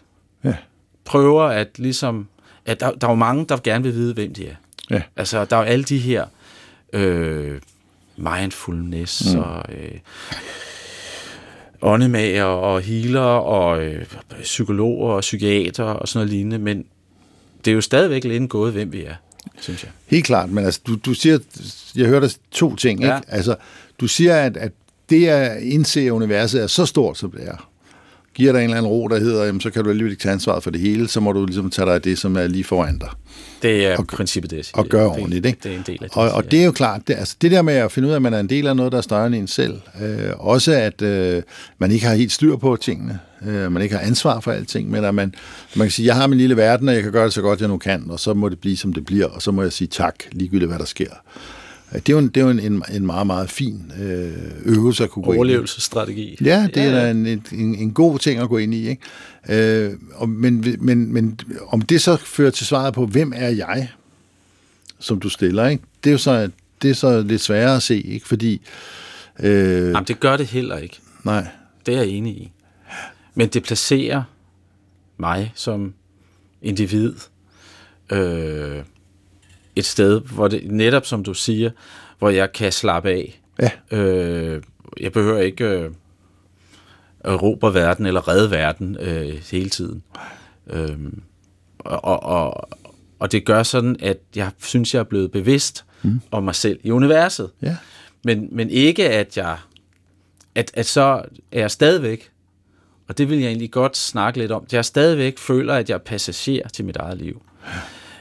[0.44, 0.54] Ja.
[1.06, 2.28] prøver at ligesom...
[2.66, 4.56] At der, der er jo mange, der gerne vil vide, hvem de er.
[4.90, 5.02] Ja.
[5.16, 6.26] Altså, der er jo alle de her
[6.94, 7.60] øh,
[8.18, 9.40] mindfulness mm.
[9.40, 10.00] og øh,
[11.82, 14.06] åndemager og healer og øh,
[14.42, 16.86] psykologer og psykiater og sådan noget lignende, men
[17.66, 19.16] det er jo stadigvæk lidt en gåde, hvem vi er,
[19.60, 19.92] synes jeg.
[20.08, 21.40] Helt klart, men altså, du, du siger,
[21.96, 23.14] jeg hørte to ting, ikke?
[23.14, 23.20] Ja.
[23.28, 23.56] Altså,
[24.00, 24.72] du siger, at, at
[25.10, 27.70] det at indse, universet er så stort, som det er,
[28.36, 30.34] giver dig en eller anden ro, der hedder, jamen, så kan du alligevel ikke tage
[30.34, 32.64] ansvaret for det hele, så må du ligesom tage dig af det, som er lige
[32.64, 33.10] foran dig.
[33.62, 34.78] Det er Og- princippet, det jeg siger.
[34.78, 35.60] og gøre ordentligt, ikke?
[35.64, 37.52] Det er en del af det, Og, og det er jo klart, det, altså det
[37.52, 39.02] der med at finde ud af, at man er en del af noget, der er
[39.02, 41.42] større end en selv, øh, også at øh,
[41.78, 45.06] man ikke har helt styr på tingene, øh, man ikke har ansvar for alting, men
[45.06, 45.36] at man,
[45.76, 47.60] man kan sige, jeg har min lille verden, og jeg kan gøre det så godt,
[47.62, 49.74] jeg nu kan, og så må det blive, som det bliver, og så må jeg
[49.74, 51.10] sige tak, ligegyldigt hvad der sker.
[51.94, 54.32] Det er jo en, det er jo en, en, en meget, meget fin øh,
[54.66, 55.38] øvelse at kunne gå ind i.
[55.38, 56.38] Overlevelsesstrategi.
[56.44, 58.90] Ja, det er da en, en, en god ting at gå ind i.
[58.90, 59.86] Ikke?
[59.86, 63.90] Øh, og, men, men, men om det så fører til svaret på, hvem er jeg,
[65.00, 65.84] som du stiller, ikke?
[66.04, 66.50] det er jo så,
[66.82, 68.28] det er så lidt sværere at se, ikke?
[68.28, 68.62] fordi...
[69.40, 71.00] Øh, Jamen, det gør det heller ikke.
[71.24, 71.48] nej,
[71.86, 72.52] Det er jeg enig i.
[73.36, 74.24] Men det placerer
[75.18, 75.94] mig som
[76.62, 77.14] individ
[78.12, 78.82] øh,
[79.76, 81.72] et sted, hvor det netop som du siger,
[82.20, 83.42] hvor jeg kan slappe af.
[83.62, 84.64] ja, Øh,
[85.00, 85.92] jeg behøver ikke øh,
[87.24, 90.04] erobre verden eller redde verden øh, hele tiden.
[90.68, 91.22] Øhm,
[91.80, 92.70] og, og, og,
[93.20, 96.22] og det gør sådan, at jeg synes, jeg er blevet bevidst mm.
[96.32, 97.50] om mig selv i universet.
[97.62, 97.78] Ja.
[98.24, 99.58] Men, men ikke, at jeg
[100.56, 101.22] at, at så
[101.52, 102.32] er jeg stadigvæk,
[103.08, 105.96] og det vil jeg egentlig godt snakke lidt om, at jeg stadigvæk føler, at jeg
[105.96, 107.42] er passager til mit eget liv.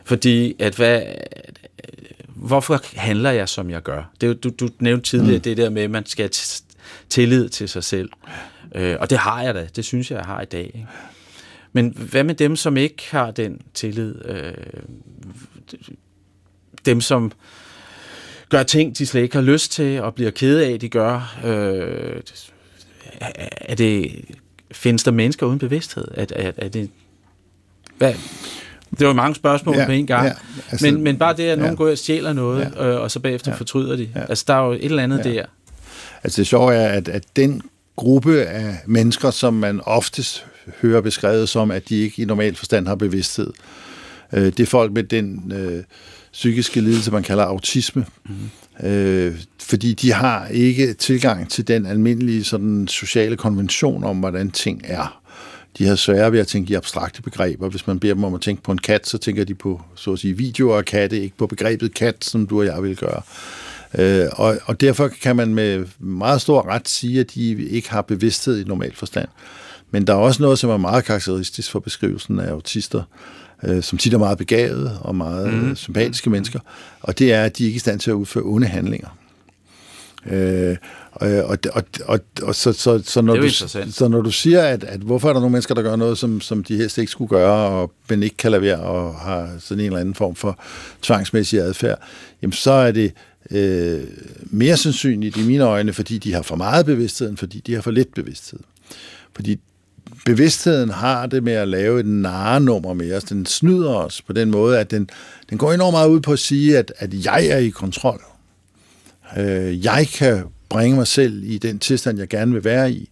[0.05, 1.03] Fordi, at hvad,
[2.27, 4.11] hvorfor handler jeg, som jeg gør?
[4.21, 5.43] Det, du, du nævnte tidligere mm.
[5.43, 6.31] det der med, at man skal have
[7.09, 8.11] tillid til sig selv.
[8.75, 9.69] Øh, og det har jeg da.
[9.77, 10.65] Det synes jeg, jeg har i dag.
[10.65, 10.87] Ikke?
[11.73, 14.15] Men hvad med dem, som ikke har den tillid?
[14.25, 14.55] Øh,
[16.87, 17.33] dem, som
[18.49, 21.39] gør ting, de slet ikke har lyst til, og bliver kede af, de gør.
[21.45, 22.21] Øh,
[23.61, 24.25] er det,
[24.73, 26.09] findes der mennesker uden bevidsthed?
[26.15, 26.91] Er, er, er det,
[27.99, 28.15] hvad?
[28.99, 30.27] Det var mange spørgsmål Ja, på en gang.
[30.27, 30.33] ja,
[30.71, 31.77] altså- men, men bare det, at nogen ja.
[31.77, 33.57] går og stjæler noget, øh, og så bagefter Ja.
[33.57, 34.09] fortryder de.
[34.15, 34.21] Ja.
[34.29, 35.31] Altså, der er jo et eller andet Ja.
[35.33, 35.45] der.
[36.25, 37.63] Altså det sjove er, at, at den
[37.97, 40.47] gruppe af mennesker, som man oftest
[40.83, 43.51] hører beskrevet som, at de ikke i normal forstand har bevidsthed,
[44.33, 45.83] øh, det er folk med den øh,
[46.33, 48.07] psykiske lidelse, man kalder autisme.
[48.81, 48.87] Mm.
[48.89, 54.81] Øh, fordi de har ikke tilgang til den almindelige sådan, sociale konvention om, hvordan ting
[54.85, 55.22] er.
[55.79, 57.69] De har svære ved at tænke i abstrakte begreber.
[57.69, 60.13] Hvis man beder dem om at tænke på en kat, så tænker de på så
[60.13, 63.23] at sige, videoer af katte, ikke på begrebet kat, som du og jeg vil gøre.
[63.99, 68.03] Øh, og, og derfor kan man med meget stor ret sige, at de ikke har
[68.03, 69.29] bevidsthed i normal forstand.
[69.91, 73.03] Men der er også noget, som er meget karakteristisk for beskrivelsen af autister,
[73.65, 75.77] øh, som tit er meget begavede og meget mm.
[75.77, 76.61] sympatiske mennesker,
[77.01, 79.09] og det er, at de ikke er i stand til at udføre onde handlinger.
[80.27, 80.77] Øh,
[81.13, 83.49] og, og, og, og, og så, så, så, når du,
[83.91, 86.41] så når du siger, at, at hvorfor er der nogle mennesker, der gør noget, som,
[86.41, 89.81] som de helst ikke skulle gøre, og, men ikke kan lade være og har sådan
[89.81, 90.59] en eller anden form for
[91.03, 91.99] tvangsmæssig adfærd,
[92.43, 93.13] jamen så er det
[93.51, 94.03] øh,
[94.43, 97.81] mere sandsynligt i mine øjne, fordi de har for meget bevidsthed, end fordi de har
[97.81, 98.61] for lidt bevidsthed.
[99.35, 99.61] Fordi
[100.27, 103.25] bevidstheden har det med at lave et narrenummer med os.
[103.25, 105.09] Den snyder os på den måde, at den,
[105.51, 108.23] den går enormt meget ud på at sige, at, at jeg er i kontrol.
[109.37, 113.11] Øh, jeg kan bringe mig selv i den tilstand, jeg gerne vil være i.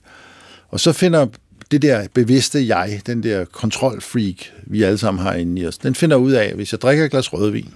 [0.68, 1.26] Og så finder
[1.70, 4.36] det der bevidste jeg, den der kontrolfreak,
[4.66, 7.04] vi alle sammen har inde i os, den finder ud af, at hvis jeg drikker
[7.04, 7.74] et glas rødvin,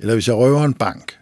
[0.00, 1.12] eller hvis jeg røver en bank,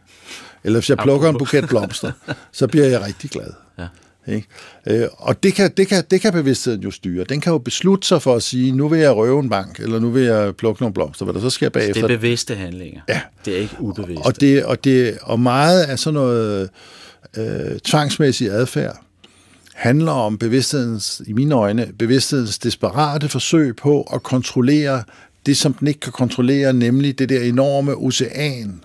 [0.64, 2.12] eller hvis jeg plukker en buket blomster,
[2.52, 3.52] så bliver jeg rigtig glad.
[3.78, 3.86] Ja.
[4.26, 4.46] Ikke?
[4.86, 7.24] Øh, og det kan, det, kan, det kan bevidstheden jo styre.
[7.24, 9.98] Den kan jo beslutte sig for at sige, nu vil jeg røve en bank, eller
[9.98, 12.02] nu vil jeg plukke nogle blomster, hvad der så sker Det bagefter.
[12.02, 13.00] er bevidste handlinger.
[13.08, 13.20] Ja.
[13.44, 14.22] Det er ikke ubevidste.
[14.22, 16.70] Og, det, og, det, og meget af sådan noget
[17.36, 19.02] øh, tvangsmæssig adfærd
[19.74, 25.02] handler om bevidsthedens, i mine øjne, bevidsthedens desperate forsøg på at kontrollere
[25.46, 28.84] det, som den ikke kan kontrollere, nemlig det der enorme ocean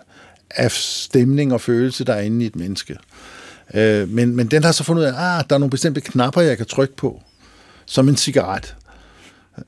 [0.49, 2.97] af stemning og følelse, der er inde i et menneske.
[3.73, 6.01] Øh, men, men den har så fundet ud af, at ah, der er nogle bestemte
[6.01, 7.21] knapper, jeg kan trykke på,
[7.85, 8.75] som en cigaret,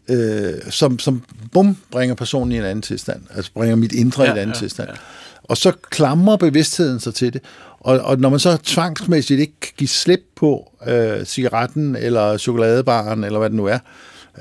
[0.09, 4.29] øh, som, som bum, bringer personen i en anden tilstand, altså bringer mit indre ja,
[4.29, 4.89] i en anden ja, tilstand.
[4.89, 4.95] Ja.
[5.43, 7.41] Og så klamrer bevidstheden sig til det,
[7.79, 13.23] og, og når man så tvangsmæssigt ikke kan give slip på øh, cigaretten, eller chokoladebaren,
[13.23, 13.79] eller hvad det nu er,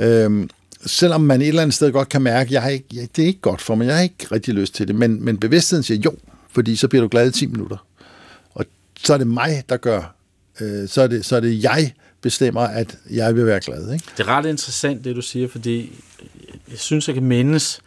[0.00, 0.48] øh,
[0.86, 3.40] selvom man et eller andet sted godt kan mærke, jeg ikke, jeg, det er ikke
[3.40, 6.14] godt for mig, jeg har ikke rigtig lyst til det, men, men bevidstheden siger jo,
[6.50, 7.86] fordi så bliver du glad i 10 minutter.
[8.54, 8.64] Og
[9.04, 10.14] så er det mig, der gør,
[10.60, 13.92] øh, så, er det, så er det jeg bestemmer, at jeg vil være glad.
[13.92, 14.04] Ikke?
[14.16, 15.92] Det er ret interessant, det du siger, fordi
[16.70, 17.80] jeg synes, jeg kan mindes,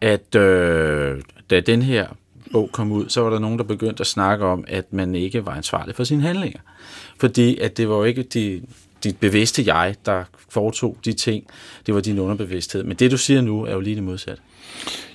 [0.00, 2.06] at øh, da den her
[2.52, 5.46] bog kom ud, så var der nogen, der begyndte at snakke om, at man ikke
[5.46, 6.60] var ansvarlig for sine handlinger.
[7.18, 8.62] Fordi at det var jo ikke de,
[9.04, 11.44] dit bevidste jeg, der foretog de ting.
[11.86, 12.84] Det var din underbevidsthed.
[12.84, 14.42] Men det, du siger nu, er jo lige det modsatte.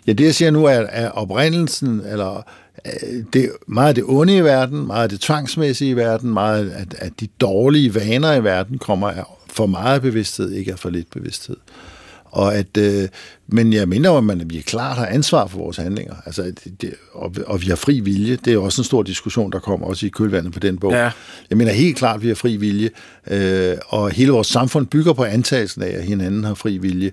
[0.08, 2.44] Ja, det jeg siger nu er, er oprindelsen, eller
[2.86, 6.70] øh, det, meget af det onde i verden, meget af det tvangsmæssige i verden, meget
[6.70, 10.90] af, af de dårlige vaner i verden kommer af for meget bevidsthed, ikke af for
[10.90, 11.58] lidt bevidsthed.
[12.36, 13.08] Og at, øh,
[13.48, 16.16] men jeg mener jo, at man, vi klart har ansvar for vores handlinger.
[16.26, 18.38] Altså, det, det, og, og vi har fri vilje.
[18.46, 20.92] Det er også en stor diskussion, der kommer også i kølvandet på den bog.
[20.92, 21.12] Ja.
[21.50, 22.90] Jeg mener helt klart, at vi har fri vilje.
[23.28, 27.12] Øh, og hele vores samfund bygger på antagelsen af, at hinanden har fri vilje.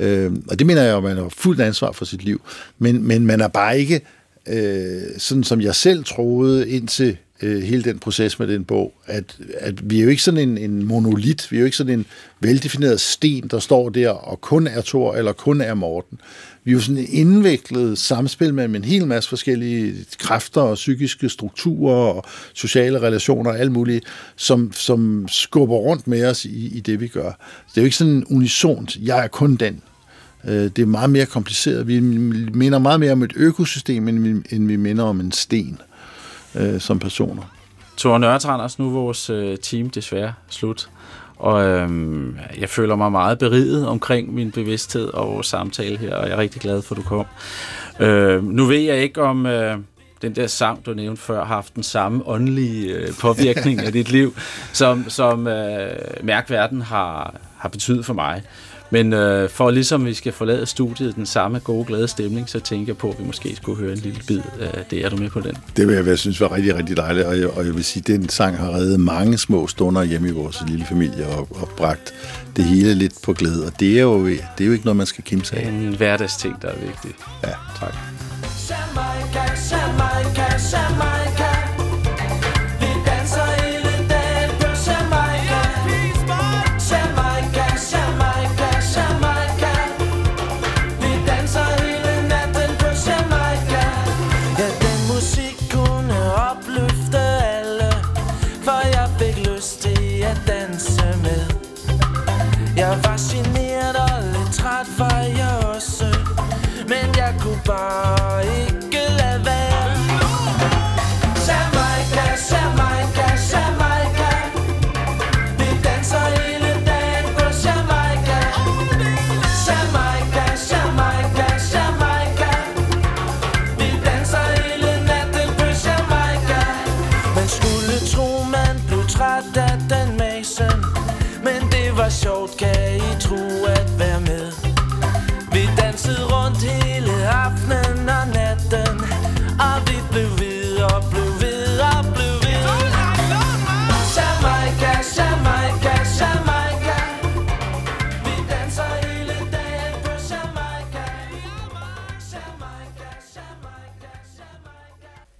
[0.00, 2.42] Øh, og det mener jeg at man har fuldt ansvar for sit liv.
[2.78, 4.00] Men, men man er bare ikke,
[4.48, 9.36] øh, sådan som jeg selv troede indtil øh, hele den proces med den bog, at,
[9.58, 12.06] at vi er jo ikke sådan en, en monolit, vi er jo ikke sådan en
[12.40, 16.20] veldefineret sten, der står der og kun er Thor eller kun er Morten.
[16.64, 21.28] Vi er jo sådan en indviklet samspil mellem en hel masse forskellige kræfter og psykiske
[21.28, 22.24] strukturer og
[22.54, 24.04] sociale relationer og alt muligt,
[24.36, 27.30] som, som skubber rundt med os i, i det, vi gør.
[27.68, 29.82] Det er jo ikke sådan unisont, jeg er kun den.
[30.44, 31.88] Øh, det er meget mere kompliceret.
[31.88, 35.78] Vi minder meget mere om et økosystem, end vi, end vi minder om en sten
[35.80, 35.93] øh,
[36.54, 37.42] øh, som personer.
[37.96, 40.88] Tore Nørretranders, nu er vores øh, team desværre slut.
[41.36, 46.28] Og øhm, jeg føler mig meget beriget omkring min bevidsthed og vores samtale her, og
[46.28, 47.26] jeg er rigtig glad for, at du kom.
[48.00, 49.78] Øh, nu ved jeg ikke, om øh,
[50.22, 54.10] den der sang, du nævnte før, har haft den samme åndelige øh, påvirkning af dit
[54.10, 54.34] liv,
[54.72, 58.42] som, som øh, Mærkverden har, har betydet for mig.
[58.94, 62.86] Men øh, for ligesom vi skal forlade studiet den samme gode, glade stemning, så tænker
[62.86, 65.04] jeg på, at vi måske skulle høre en lille bid af det.
[65.04, 65.56] Er du med på den?
[65.76, 68.00] Det vil jeg, jeg synes var rigtig, rigtig dejligt, og jeg, og jeg vil sige,
[68.00, 71.68] at den sang har reddet mange små stunder hjemme i vores lille familie og, og
[71.76, 72.14] bragt
[72.56, 73.66] det hele lidt på glæde.
[73.66, 75.68] Og det er jo, det er jo ikke noget, man skal kimse af.
[75.68, 77.10] En hverdagsting, der er vigtig.
[77.42, 77.48] Ja.
[77.80, 77.94] Tak.
[78.70, 81.23] Jamaica, Jamaica, Jamaica.